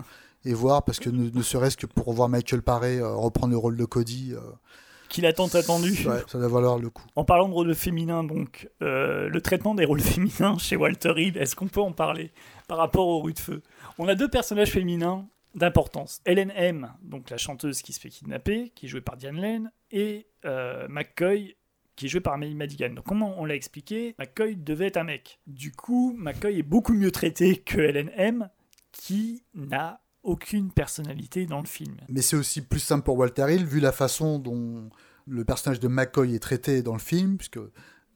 et 0.46 0.54
voir 0.54 0.84
parce 0.84 1.00
que 1.00 1.10
ne, 1.10 1.32
ne 1.32 1.42
serait-ce 1.42 1.78
que 1.78 1.88
pour 1.88 2.14
voir 2.14 2.30
Michael 2.30 2.62
Paré 2.62 3.02
reprendre 3.02 3.52
le 3.54 3.58
rôle 3.58 3.76
de 3.76 3.86
Cody, 3.86 4.34
Qu'il 5.10 5.26
a 5.26 5.34
tant 5.34 5.48
attendu. 5.48 5.91
ouais, 6.08 6.24
ça 6.28 6.38
doit 6.38 6.48
valoir 6.48 6.78
le 6.80 6.89
coup. 6.89 7.06
En 7.15 7.24
parlant 7.24 7.48
de 7.48 7.54
rôles 7.54 7.74
féminins, 7.76 8.24
donc, 8.24 8.70
euh, 8.82 9.30
le 9.30 9.41
traitement 9.41 9.76
des 9.76 9.86
rôles 9.86 10.02
féminins 10.02 10.58
chez 10.58 10.76
Walter 10.76 11.13
Hill, 11.15 11.38
est-ce 11.38 11.56
qu'on 11.56 11.67
peut 11.67 11.82
en 11.82 11.91
parler 11.91 12.32
par 12.67 12.78
rapport 12.78 13.08
aux 13.08 13.22
rues 13.22 13.34
de 13.34 13.39
feu? 13.39 13.62
On 13.98 14.08
a 14.08 14.15
deux 14.15 14.28
personnages 14.28 14.72
féminins 14.72 15.28
d'importance. 15.56 16.22
Helen 16.26 16.52
M, 16.56 16.91
donc 17.02 17.30
la 17.30 17.38
chanteuse 17.38 17.82
qui 17.82 17.93
se 17.93 18.00
fait 18.00 18.10
kidnapper, 18.10 18.72
qui 18.76 18.86
est 18.86 18.89
jouée 18.89 19.02
par 19.02 19.17
Diane 19.17 19.41
Lane, 19.41 19.72
et 19.91 20.28
euh, 20.46 20.88
McCoy, 20.89 21.56
qui 21.96 22.06
est 22.06 22.10
joué 22.10 22.22
par 22.22 22.38
May 22.38 22.54
Madigan. 22.54 22.89
Donc, 22.91 23.06
comment 23.06 23.36
on 23.39 23.46
l'a 23.46 23.56
expliqué? 23.56 24.15
McCoy 24.20 24.56
devait 24.56 24.88
être 24.88 24.98
un 24.98 25.04
mec. 25.04 25.39
Du 25.48 25.72
coup, 25.72 26.15
McCoy 26.17 26.60
est 26.60 26.63
beaucoup 26.63 26.93
mieux 26.93 27.12
traité 27.12 27.58
que 27.58 27.80
Helen 27.80 28.12
M, 28.15 28.50
qui 28.91 29.43
n'a 29.56 30.00
aucune 30.28 30.72
personnalité 30.72 31.46
dans 31.46 31.60
le 31.60 31.66
film. 31.68 31.96
Mais 32.10 32.22
c'est 32.22 32.36
aussi 32.36 32.62
plus 32.62 32.80
simple 32.80 33.04
pour 33.04 33.18
Walter 33.18 33.46
Hill, 33.54 33.66
vu 33.66 33.80
la 33.80 33.92
façon 33.92 34.38
dont 34.40 34.90
le 35.26 35.44
personnage 35.46 35.80
de 35.80 35.88
McCoy 35.88 36.36
est 36.36 36.40
traité 36.40 36.82
dans 36.84 36.94
le 36.94 37.00
film, 37.00 37.38
puisque 37.38 37.60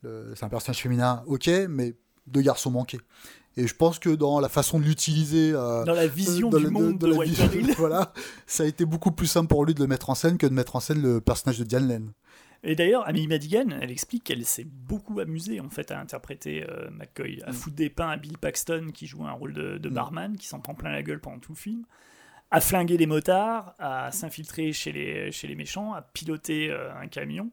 euh, 0.06 0.34
c'est 0.36 0.44
un 0.46 0.50
personnage 0.50 0.82
féminin, 0.82 1.24
ok, 1.28 1.50
mais 1.70 1.96
deux 2.28 2.42
garçons 2.42 2.72
manqués. 2.72 3.00
Et 3.58 3.68
je 3.68 3.76
pense 3.76 4.00
que 4.00 4.10
dans 4.10 4.40
la 4.40 4.48
façon 4.48 4.80
de 4.80 4.86
l'utiliser. 4.86 5.52
euh, 5.54 5.84
Dans 5.84 5.94
la 5.94 6.08
vision 6.08 6.50
dans 6.50 6.58
du 6.58 6.64
la- 6.66 6.70
monde 6.70 6.98
de, 6.98 7.08
la 7.08 7.16
Walter 7.18 7.48
vision- 7.48 7.68
Hill. 7.70 7.74
voilà, 7.78 8.14
ça 8.48 8.64
a 8.64 8.66
été 8.66 8.86
beaucoup 8.86 9.12
plus 9.12 9.28
simple 9.28 9.48
pour 9.48 9.66
lui 9.66 9.74
de 9.74 9.80
le 9.82 9.88
mettre 9.88 10.10
en 10.10 10.16
scène 10.16 10.38
que 10.38 10.48
de 10.48 10.54
mettre 10.54 10.76
en 10.76 10.80
scène 10.80 11.02
le 11.02 11.20
personnage 11.20 11.60
de 11.60 11.64
Diane 11.66 11.88
Lane. 11.88 12.12
Et 12.64 12.76
d'ailleurs, 12.76 13.08
Amy 13.08 13.26
Madigan, 13.28 13.70
elle 13.82 13.90
explique 13.92 14.24
qu'elle 14.26 14.46
s'est 14.46 14.68
beaucoup 14.68 15.20
amusée 15.20 15.60
en 15.60 15.70
fait 15.70 15.90
à 15.92 16.00
interpréter 16.00 16.64
euh, 16.70 16.90
McCoy, 16.92 17.42
à 17.44 17.50
Mm. 17.52 17.54
foutre 17.54 17.76
des 17.76 17.90
pains 17.90 18.10
à 18.10 18.18
Bill 18.18 18.38
Paxton 18.38 18.92
qui 18.94 19.08
joue 19.08 19.26
un 19.26 19.32
rôle 19.32 19.54
de, 19.54 19.78
de 19.80 19.90
Mm. 19.90 19.94
barman, 19.94 20.38
qui 20.38 20.46
s'en 20.48 20.60
prend 20.60 20.76
plein 20.76 20.92
la 20.92 21.02
gueule 21.02 21.20
pendant 21.20 21.40
tout 21.40 21.54
le 21.54 21.58
film, 21.58 21.86
à 22.52 22.62
flinguer 22.62 22.98
des 22.98 23.08
motards, 23.08 23.74
à 23.80 24.12
s'infiltrer 24.12 24.74
chez 24.74 24.92
les, 24.92 25.32
chez 25.32 25.48
les 25.48 25.56
méchants, 25.56 25.94
à 25.94 26.02
piloter 26.04 26.70
euh, 26.70 26.94
un 26.96 27.08
camion. 27.08 27.50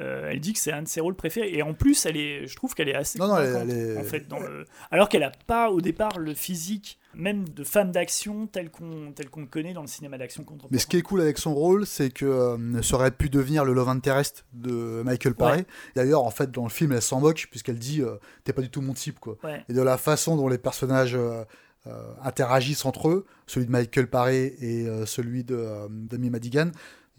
Euh, 0.00 0.28
elle 0.32 0.40
dit 0.40 0.52
que 0.52 0.58
c'est 0.58 0.72
un 0.72 0.82
de 0.82 0.88
ses 0.88 1.00
rôles 1.00 1.14
préférés. 1.14 1.50
Et 1.52 1.62
en 1.62 1.72
plus, 1.72 2.04
elle 2.04 2.16
est, 2.16 2.48
je 2.48 2.56
trouve 2.56 2.74
qu'elle 2.74 2.88
est 2.88 2.96
assez 2.96 3.16
Non, 3.18 3.28
non, 3.28 3.36
elle- 3.38 3.70
est- 3.70 3.96
en 3.96 4.02
fait, 4.02 4.26
dans 4.26 4.40
le... 4.40 4.64
alors 4.90 5.08
qu'elle 5.08 5.20
n'a 5.20 5.30
pas 5.46 5.70
au 5.70 5.80
départ 5.80 6.18
le 6.18 6.34
physique 6.34 6.98
même 7.16 7.48
de 7.48 7.62
femme 7.62 7.92
d'action 7.92 8.48
tel 8.48 8.72
qu'on 8.72 9.12
tel 9.12 9.30
qu'on 9.30 9.42
le 9.42 9.46
connaît 9.46 9.72
dans 9.72 9.82
le 9.82 9.86
cinéma 9.86 10.18
d'action 10.18 10.42
contemporain. 10.42 10.70
Mais 10.72 10.78
ce 10.78 10.88
qui 10.88 10.96
est 10.96 11.02
cool 11.02 11.20
avec 11.20 11.38
son 11.38 11.54
rôle, 11.54 11.86
c'est 11.86 12.10
que 12.10 12.24
euh, 12.24 12.82
ça 12.82 12.96
aurait 12.96 13.12
pu 13.12 13.28
devenir 13.30 13.64
le 13.64 13.72
love 13.72 13.88
interest 13.88 14.44
de 14.52 15.00
Michael 15.04 15.34
Paré. 15.34 15.64
D'ailleurs, 15.94 16.24
en 16.24 16.30
fait, 16.32 16.50
dans 16.50 16.64
le 16.64 16.70
film, 16.70 16.90
elle 16.90 17.00
s'en 17.00 17.20
moque 17.20 17.46
puisqu'elle 17.48 17.78
dit 17.78 18.02
euh, 18.02 18.16
T'es 18.42 18.52
pas 18.52 18.62
du 18.62 18.70
tout 18.70 18.80
mon 18.80 18.94
type, 18.94 19.20
quoi. 19.20 19.36
Ouais. 19.44 19.64
Et 19.68 19.74
de 19.74 19.80
la 19.80 19.96
façon 19.96 20.36
dont 20.36 20.48
les 20.48 20.58
personnages 20.58 21.14
euh, 21.14 21.44
interagissent 22.22 22.84
entre 22.84 23.08
eux, 23.10 23.26
celui 23.46 23.66
de 23.66 23.70
Michael 23.70 24.08
Paré 24.08 24.54
et 24.60 24.86
celui 25.06 25.44
de 25.44 25.68
d'Amy 25.88 26.30
Madigan, 26.30 26.70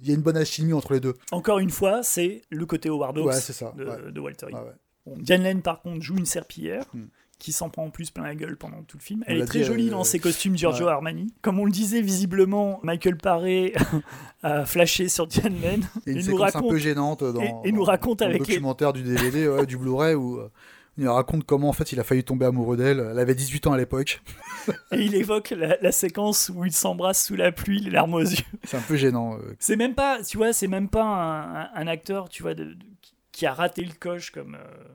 il 0.01 0.07
y 0.07 0.11
a 0.11 0.15
une 0.15 0.21
bonne 0.21 0.37
alchimie 0.37 0.73
entre 0.73 0.93
les 0.93 0.99
deux. 0.99 1.13
Encore 1.31 1.59
une 1.59 1.69
fois, 1.69 2.03
c'est 2.03 2.41
le 2.49 2.65
côté 2.65 2.89
Howard 2.89 3.17
Hawks 3.17 3.27
Ouais, 3.27 3.33
c'est 3.39 3.53
ça. 3.53 3.73
de, 3.77 3.85
ouais. 3.85 4.11
de 4.11 4.19
Walter 4.19 4.47
Hill. 4.49 4.57
Bon, 5.05 5.15
Diane 5.17 5.43
Lane, 5.43 5.61
par 5.61 5.81
contre, 5.81 6.01
joue 6.01 6.17
une 6.17 6.25
serpillière 6.25 6.85
Hmm. 6.93 7.05
qui 7.37 7.51
s'en 7.51 7.69
prend 7.69 7.85
en 7.85 7.89
plus 7.91 8.09
plein 8.11 8.23
la 8.23 8.33
gueule 8.33 8.57
pendant 8.57 8.81
tout 8.83 8.97
le 8.97 9.03
film. 9.03 9.23
On 9.27 9.31
Elle 9.31 9.41
est 9.41 9.45
très 9.45 9.59
dit, 9.59 9.65
jolie 9.65 9.87
euh, 9.89 9.91
dans 9.91 10.03
ses 10.03 10.19
costumes 10.19 10.57
Giorgio. 10.57 10.87
Armani. 10.87 11.33
Comme 11.41 11.59
on 11.59 11.65
le 11.65 11.71
disait, 11.71 12.01
visiblement, 12.01 12.79
Michael 12.81 13.17
Paré 13.17 13.73
a 14.43 14.65
flashé 14.65 15.07
sur 15.09 15.27
Diane 15.27 15.55
Lane 15.61 15.83
une 16.05 16.17
Et 16.17 16.21
séquence 16.23 16.39
raconte- 16.53 16.65
un 16.65 16.69
peu 16.69 16.77
gênante 16.77 17.23
dans, 17.23 17.41
et- 17.41 17.53
et 17.65 17.71
nous 17.71 17.79
dans- 17.81 17.85
raconte 17.91 18.19
dans 18.19 18.25
le 18.27 18.31
avec 18.35 18.47
les- 18.47 18.55
documentaire 18.55 18.93
du 18.93 19.03
DVD, 19.03 19.47
ouais, 19.47 19.65
du 19.65 19.77
Blu-ray, 19.77 20.15
où, 20.15 20.39
euh, 20.39 20.49
Il 20.97 21.07
raconte 21.09 21.43
comment 21.45 21.67
en 21.69 21.73
fait 21.73 21.91
il 21.91 21.99
a 21.99 22.03
failli 22.05 22.23
tomber 22.23 22.45
amoureux 22.45 22.77
d'elle. 22.77 23.05
Elle 23.11 23.19
avait 23.19 23.35
18 23.35 23.67
ans 23.67 23.73
à 23.73 23.77
l'époque. 23.77 24.21
Et 24.91 25.01
il 25.01 25.13
évoque 25.15 25.49
la, 25.49 25.91
séquence 25.91 26.49
où 26.53 26.63
ils 26.63 26.71
s'embrassent 26.71 27.25
sous 27.25 27.35
la 27.35 27.51
pluie, 27.51 27.79
les 27.79 27.91
larmes 27.91 28.13
aux 28.13 28.19
yeux. 28.21 28.45
C'est 28.63 28.77
un 28.77 28.81
peu 28.81 28.95
gênant. 28.95 29.35
euh. 29.37 29.55
C'est 29.59 29.75
même 29.75 29.93
pas, 29.93 30.23
tu 30.23 30.37
vois, 30.37 30.53
c'est 30.53 30.67
même 30.67 30.87
pas 30.89 31.03
un, 31.03 31.55
un- 31.63 31.69
un 31.73 31.87
acteur, 31.87 32.29
tu 32.29 32.43
vois, 32.43 32.53
de- 32.53 32.63
de- 32.73 32.85
qui 33.33 33.45
a 33.45 33.53
raté 33.53 33.83
le 33.83 33.93
coche 33.93 34.31
comme, 34.31 34.55
euh, 34.55 34.87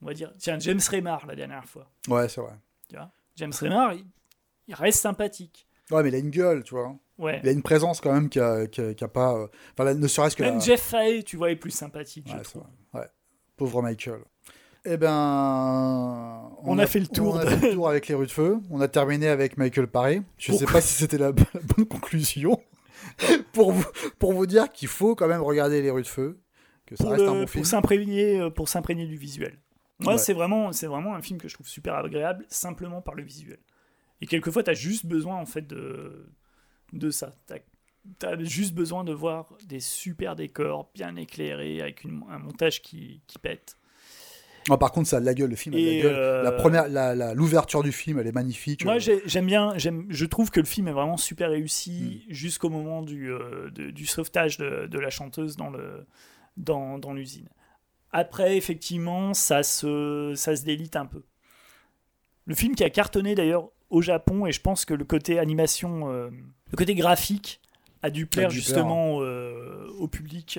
on 0.00 0.06
va 0.06 0.14
dire, 0.14 0.32
tiens, 0.38 0.58
James 0.60 0.80
Remar 0.90 1.26
la 1.26 1.34
dernière 1.34 1.64
fois. 1.64 1.90
Ouais, 2.08 2.28
c'est 2.28 2.40
vrai. 2.40 2.54
Tu 2.88 2.94
vois, 2.94 3.10
James 3.36 3.52
Remar, 3.60 3.94
il, 3.94 4.04
il 4.68 4.74
reste 4.74 5.00
sympathique. 5.00 5.66
Ouais, 5.90 6.02
mais 6.04 6.10
il 6.10 6.14
a 6.14 6.18
une 6.18 6.30
gueule, 6.30 6.62
tu 6.62 6.74
vois. 6.74 6.94
Ouais. 7.18 7.40
Il 7.42 7.48
a 7.48 7.52
une 7.52 7.62
présence 7.62 8.00
quand 8.00 8.12
même 8.12 8.28
qui 8.28 8.38
a, 8.38 8.66
qui 8.68 8.80
a- 8.80 8.94
qui 8.94 9.02
a 9.04 9.08
pas. 9.08 9.34
euh, 9.34 9.48
Enfin, 9.76 9.92
ne 9.92 10.06
serait-ce 10.06 10.36
que. 10.36 10.44
Même 10.44 10.54
la- 10.54 10.60
Jeff 10.60 10.80
Fahey, 10.82 11.24
tu 11.24 11.36
vois, 11.36 11.50
est 11.50 11.56
plus 11.56 11.72
sympathique, 11.72 12.26
je 12.28 12.32
Ouais, 12.32 12.38
c'est 12.44 12.50
trouve. 12.50 12.62
vrai. 12.92 13.00
Ouais. 13.02 13.08
Pauvre 13.56 13.82
Michael. 13.82 14.20
Eh 14.84 14.96
ben. 14.96 16.50
On 16.64 16.78
a 16.78 16.86
fait 16.86 17.00
le 17.00 17.06
tour 17.06 17.34
On 17.34 17.38
a 17.38 17.44
de- 17.44 17.50
fait 17.50 17.68
le 17.68 17.72
tour 17.74 17.88
avec 17.88 18.08
les 18.08 18.14
rues 18.14 18.26
de 18.26 18.30
feu. 18.32 18.58
On 18.70 18.80
a 18.80 18.88
terminé 18.88 19.28
avec 19.28 19.56
Michael 19.56 19.86
Paré. 19.88 20.22
Je 20.38 20.52
sais 20.52 20.58
Pourquoi 20.58 20.72
pas 20.74 20.80
si 20.80 20.94
c'était 20.94 21.18
la, 21.18 21.32
bo- 21.32 21.42
la 21.54 21.60
bonne 21.60 21.86
conclusion. 21.86 22.60
pour, 23.52 23.72
vous, 23.72 23.84
pour 24.18 24.32
vous 24.32 24.46
dire 24.46 24.70
qu'il 24.72 24.88
faut 24.88 25.14
quand 25.14 25.28
même 25.28 25.42
regarder 25.42 25.82
les 25.82 25.90
rues 25.90 26.02
de 26.02 26.06
feu. 26.08 26.40
Que 26.86 26.96
ça 26.96 27.04
Pour, 27.04 27.12
reste 27.12 27.24
le- 27.24 27.30
un 27.30 27.34
bon 27.34 27.40
pour 27.42 27.50
film. 27.50 27.64
s'imprégner, 27.64 28.40
euh, 28.40 28.50
pour 28.50 28.68
s'imprégner 28.68 29.06
du 29.06 29.16
visuel. 29.16 29.58
Moi, 30.00 30.14
Ouais. 30.14 30.18
c'est 30.18 30.32
vraiment, 30.32 30.72
c'est 30.72 30.86
vraiment 30.88 31.14
un 31.14 31.22
film 31.22 31.38
que 31.40 31.46
je 31.48 31.54
trouve 31.54 31.68
super 31.68 31.94
agréable, 31.94 32.44
simplement 32.48 33.00
par 33.02 33.14
le 33.14 33.22
visuel. 33.22 33.58
Et 34.20 34.26
quelquefois, 34.26 34.62
t'as 34.64 34.72
juste 34.74 35.06
besoin 35.06 35.36
en 35.36 35.46
fait 35.46 35.66
de, 35.66 36.28
de 36.92 37.10
ça. 37.10 37.30
T'as 37.46 38.30
as 38.30 38.42
juste 38.44 38.74
besoin 38.74 39.04
de 39.04 39.12
voir 39.12 39.54
des 39.66 39.78
super 39.78 40.34
décors 40.34 40.90
bien 40.94 41.14
éclairés 41.16 41.80
avec 41.80 42.02
une- 42.04 42.24
un 42.30 42.38
montage 42.38 42.82
qui, 42.82 43.22
qui 43.28 43.38
pète. 43.38 43.76
Par 44.78 44.92
contre, 44.92 45.08
ça 45.08 45.16
a 45.16 45.20
de 45.20 45.26
la 45.26 45.34
gueule, 45.34 45.50
le 45.50 45.56
film. 45.56 45.74
a 45.74 45.78
de 45.78 45.84
la 45.84 46.02
gueule. 46.02 46.14
euh, 46.14 46.42
La 46.42 46.52
première, 46.52 46.88
la- 46.88 47.14
la- 47.14 47.34
l'ouverture 47.34 47.82
du 47.82 47.90
film, 47.92 48.18
elle 48.18 48.26
est 48.26 48.32
magnifique. 48.32 48.84
Moi, 48.84 48.98
j'ai- 48.98 49.22
j'aime 49.26 49.46
bien, 49.46 49.72
j'aime, 49.76 50.06
je 50.08 50.24
trouve 50.24 50.50
que 50.50 50.60
le 50.60 50.66
film 50.66 50.88
est 50.88 50.92
vraiment 50.92 51.16
super 51.16 51.50
réussi 51.50 52.24
Hmm. 52.28 52.32
jusqu'au 52.32 52.68
moment 52.70 53.02
du, 53.02 53.30
euh, 53.30 53.70
de- 53.70 53.90
du 53.90 54.06
sauvetage 54.06 54.58
de, 54.58 54.86
de 54.86 54.98
la 54.98 55.10
chanteuse 55.10 55.56
dans, 55.56 55.70
le, 55.70 56.06
dans, 56.56 56.98
dans 56.98 57.12
l'usine. 57.12 57.48
Après, 58.12 58.56
effectivement, 58.56 59.34
ça 59.34 59.62
se, 59.62 60.32
ça 60.36 60.54
se 60.54 60.64
délite 60.64 60.96
un 60.96 61.06
peu. 61.06 61.22
Le 62.46 62.54
film 62.54 62.74
qui 62.74 62.84
a 62.84 62.90
cartonné 62.90 63.34
d'ailleurs 63.34 63.68
au 63.90 64.02
Japon, 64.02 64.46
et 64.46 64.52
je 64.52 64.60
pense 64.60 64.84
que 64.84 64.94
le 64.94 65.04
côté 65.04 65.38
animation, 65.38 66.10
euh, 66.10 66.28
le 66.70 66.76
côté 66.76 66.94
graphique 66.94 67.60
a 68.02 68.10
dû 68.10 68.26
plaire 68.26 68.48
dû 68.48 68.56
justement 68.56 69.18
euh, 69.22 69.86
au 69.98 70.08
public. 70.08 70.58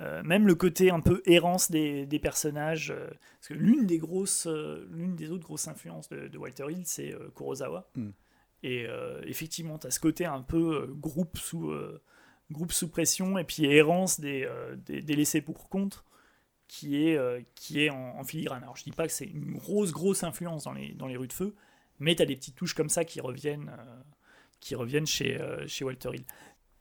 Euh, 0.00 0.22
même 0.22 0.46
le 0.46 0.54
côté 0.54 0.90
un 0.90 1.00
peu 1.00 1.22
errance 1.26 1.70
des, 1.70 2.06
des 2.06 2.18
personnages. 2.18 2.90
euh, 2.90 3.08
parce 3.40 3.48
que 3.48 3.54
l'une 3.54 3.86
des 3.86 3.98
grosses, 3.98 4.46
euh, 4.46 4.86
l'une 4.92 5.16
des 5.16 5.30
autres 5.30 5.44
grosses 5.44 5.68
influences 5.68 6.08
de, 6.08 6.28
de 6.28 6.38
Walter 6.38 6.66
Hill, 6.70 6.82
c'est 6.84 7.14
Kurosawa. 7.36 7.90
Mm. 7.96 8.10
Et 8.64 8.86
effectivement, 9.22 9.78
tu 9.78 9.86
as 9.86 9.92
ce 9.92 10.00
côté 10.00 10.24
un 10.24 10.42
peu 10.42 10.92
groupe, 10.96 11.38
sous, 11.38 11.72
groupe 12.50 12.72
sous 12.72 12.88
pression 12.88 13.38
et 13.38 13.44
puis 13.44 13.66
errance 13.66 14.18
des, 14.18 14.48
des, 14.84 15.00
des 15.00 15.14
laissés 15.14 15.40
pour 15.40 15.68
compte 15.68 16.04
qui 16.66 17.06
est, 17.06 17.46
qui 17.54 17.84
est 17.84 17.90
en, 17.90 18.18
en 18.18 18.24
filigrane. 18.24 18.64
Alors 18.64 18.76
je 18.76 18.82
dis 18.82 18.90
pas 18.90 19.06
que 19.06 19.12
c'est 19.12 19.26
une 19.26 19.56
grosse, 19.58 19.92
grosse 19.92 20.24
influence 20.24 20.64
dans 20.64 20.72
les, 20.72 20.92
dans 20.94 21.06
les 21.06 21.16
rues 21.16 21.28
de 21.28 21.32
feu, 21.32 21.54
mais 22.00 22.16
tu 22.16 22.22
as 22.22 22.26
des 22.26 22.34
petites 22.34 22.56
touches 22.56 22.74
comme 22.74 22.88
ça 22.88 23.04
qui 23.04 23.20
reviennent, 23.20 23.70
qui 24.58 24.74
reviennent 24.74 25.06
chez, 25.06 25.38
chez 25.68 25.84
Walter 25.84 26.10
Hill. 26.14 26.24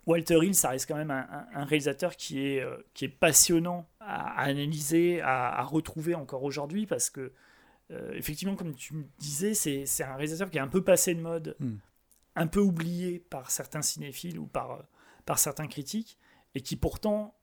Walter 0.07 0.39
Hill, 0.41 0.55
ça 0.55 0.69
reste 0.69 0.87
quand 0.87 0.95
même 0.95 1.11
un, 1.11 1.65
réalisateur 1.65 2.15
qui 2.15 2.39
est, 2.47 2.61
euh, 2.61 2.77
qui 2.93 3.05
est 3.05 3.09
passionnant 3.09 3.87
à, 3.99 4.39
à 4.39 4.43
analyser, 4.45 5.21
à, 5.21 5.49
à 5.59 5.63
retrouver 5.63 6.15
encore 6.15 6.43
aujourd'hui, 6.43 6.87
parce 6.87 7.09
que, 7.11 7.31
euh, 7.91 8.13
effectivement, 8.15 8.55
comme 8.55 8.73
tu 8.73 8.93
me 8.95 9.03
disais, 9.19 9.53
c'est 9.53 9.85
c'est 9.85 10.03
un 10.03 10.15
réalisateur 10.15 10.49
qui 10.49 10.57
est 10.57 10.61
un 10.61 10.67
peu 10.69 10.81
passé 10.83 11.13
de 11.13 11.21
mode, 11.21 11.55
Hmm. 11.59 11.75
un 12.35 12.47
peu 12.47 12.59
oublié 12.61 13.19
par 13.19 13.51
certains 13.51 13.81
cinéphiles 13.81 14.39
ou 14.39 14.45
par, 14.47 14.71
euh, 14.71 14.81
par 15.25 15.37
certains 15.39 15.67
critiques, 15.67 16.17
et 16.55 16.61
qui 16.61 16.75
pourtant, 16.77 17.35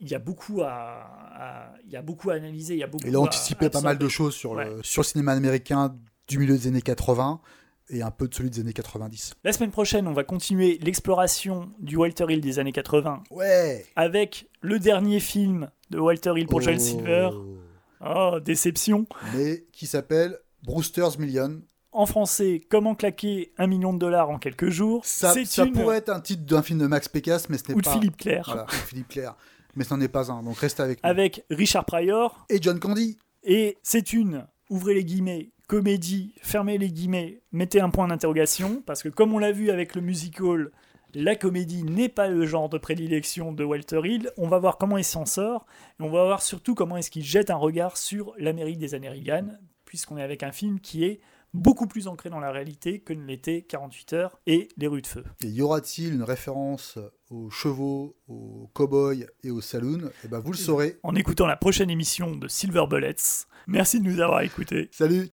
il 0.00 0.08
y 0.08 0.14
a 0.14 0.18
beaucoup 0.18 0.62
à, 0.62 0.68
à- 0.68 1.74
il 1.84 1.90
y 1.90 1.96
a 1.96 2.02
beaucoup 2.02 2.30
à 2.30 2.34
analyser, 2.34 2.74
il 2.74 2.80
y 2.80 2.82
a 2.82 2.86
beaucoup 2.86 3.06
Il 3.06 3.14
a 3.16 3.18
à 3.18 3.22
anticipé 3.22 3.68
pas 3.70 3.80
mal 3.80 3.98
de 3.98 4.08
choses 4.08 4.34
sur, 4.34 4.52
Ouais. 4.52 4.64
le, 4.70 4.82
sur 4.82 5.02
le 5.02 5.06
cinéma 5.06 5.32
américain 5.32 5.96
du 6.28 6.38
milieu 6.38 6.54
des 6.56 6.66
années 6.68 6.82
80 6.82 7.40
et 7.90 8.02
un 8.02 8.10
peu 8.10 8.28
de 8.28 8.34
celui 8.34 8.50
des 8.50 8.60
années 8.60 8.72
90. 8.72 9.34
La 9.44 9.52
semaine 9.52 9.70
prochaine, 9.70 10.06
on 10.08 10.12
va 10.12 10.24
continuer 10.24 10.78
l'exploration 10.82 11.70
du 11.78 11.96
Walter 11.96 12.24
Hill 12.28 12.40
des 12.40 12.58
années 12.58 12.72
80 12.72 13.22
Ouais 13.30 13.84
avec 13.96 14.48
le 14.60 14.78
dernier 14.78 15.20
film 15.20 15.70
de 15.90 15.98
Walter 15.98 16.32
Hill 16.36 16.46
pour 16.46 16.60
Joel 16.60 16.76
Oh. 16.78 16.80
Silver. 16.82 17.30
Oh, 18.04 18.38
déception. 18.44 19.06
Mais 19.34 19.64
qui 19.72 19.86
s'appelle 19.86 20.38
Brewster's 20.62 21.18
Million. 21.18 21.62
En 21.92 22.04
français, 22.06 22.60
Comment 22.68 22.94
claquer 22.94 23.52
un 23.56 23.66
million 23.66 23.94
de 23.94 23.98
dollars 23.98 24.28
en 24.28 24.38
quelques 24.38 24.68
jours. 24.68 25.06
Ça, 25.06 25.32
ça 25.46 25.64
une 25.64 25.72
pourrait 25.72 25.96
être 25.98 26.10
un 26.10 26.20
titre 26.20 26.42
d'un 26.44 26.62
film 26.62 26.78
de 26.80 26.86
Max 26.86 27.08
Pécasse, 27.08 27.48
mais 27.48 27.56
ce 27.56 27.68
n'est 27.68 27.74
ou 27.74 27.80
de 27.80 27.84
pas. 27.84 27.92
Philippe 27.94 28.18
Clair. 28.18 28.42
Voilà, 28.46 28.64
ou 28.64 28.66
de 28.66 28.72
Philippe 28.72 29.08
Clair. 29.08 29.34
Mais 29.76 29.84
ce 29.84 29.94
n'en 29.94 30.00
est 30.00 30.08
pas 30.08 30.30
un, 30.30 30.42
donc 30.42 30.58
reste 30.58 30.80
avec 30.80 31.02
nous. 31.02 31.08
Avec 31.08 31.44
Richard 31.50 31.84
Pryor. 31.86 32.44
Et 32.50 32.58
John 32.60 32.78
Candy. 32.80 33.18
Et 33.44 33.78
c'est 33.82 34.12
une, 34.12 34.46
ouvrez 34.68 34.92
les 34.94 35.04
guillemets, 35.04 35.52
comédie, 35.66 36.34
fermez 36.42 36.78
les 36.78 36.90
guillemets, 36.90 37.42
mettez 37.52 37.80
un 37.80 37.90
point 37.90 38.08
d'interrogation, 38.08 38.82
parce 38.86 39.02
que 39.02 39.08
comme 39.08 39.34
on 39.34 39.38
l'a 39.38 39.52
vu 39.52 39.70
avec 39.70 39.94
le 39.94 40.00
musical, 40.00 40.70
la 41.14 41.34
comédie 41.34 41.82
n'est 41.82 42.08
pas 42.08 42.28
le 42.28 42.46
genre 42.46 42.68
de 42.68 42.78
prédilection 42.78 43.52
de 43.52 43.64
Walter 43.64 44.00
Hill. 44.04 44.30
On 44.36 44.48
va 44.48 44.58
voir 44.58 44.76
comment 44.76 44.98
il 44.98 45.04
s'en 45.04 45.24
sort, 45.24 45.66
et 45.98 46.02
on 46.02 46.10
va 46.10 46.24
voir 46.24 46.42
surtout 46.42 46.74
comment 46.74 46.96
est-ce 46.96 47.10
qu'il 47.10 47.24
jette 47.24 47.50
un 47.50 47.56
regard 47.56 47.96
sur 47.96 48.34
l'Amérique 48.38 48.78
des 48.78 48.94
années 48.94 49.08
Reagan, 49.08 49.48
puisqu'on 49.84 50.18
est 50.18 50.22
avec 50.22 50.42
un 50.42 50.52
film 50.52 50.80
qui 50.80 51.04
est 51.04 51.20
beaucoup 51.54 51.86
plus 51.86 52.06
ancré 52.06 52.28
dans 52.28 52.40
la 52.40 52.52
réalité 52.52 53.00
que 53.00 53.14
ne 53.14 53.24
l'était 53.24 53.62
48 53.62 54.12
heures 54.12 54.40
et 54.46 54.68
Les 54.76 54.86
rues 54.86 55.00
de 55.00 55.06
feu. 55.06 55.24
Et 55.42 55.48
y 55.48 55.62
aura-t-il 55.62 56.12
une 56.12 56.22
référence 56.22 56.98
aux 57.30 57.50
chevaux, 57.50 58.16
aux 58.28 58.70
cow-boys 58.74 59.24
et 59.42 59.50
aux 59.50 59.62
saloons? 59.62 60.10
Eh 60.24 60.28
ben 60.28 60.38
vous 60.38 60.52
le 60.52 60.58
saurez. 60.58 60.98
En 61.02 61.14
écoutant 61.14 61.46
la 61.46 61.56
prochaine 61.56 61.88
émission 61.88 62.36
de 62.36 62.46
Silver 62.46 62.84
Bullets, 62.88 63.46
merci 63.66 64.00
de 64.00 64.04
nous 64.04 64.20
avoir 64.20 64.42
écoutés. 64.42 64.90
Salut 64.92 65.30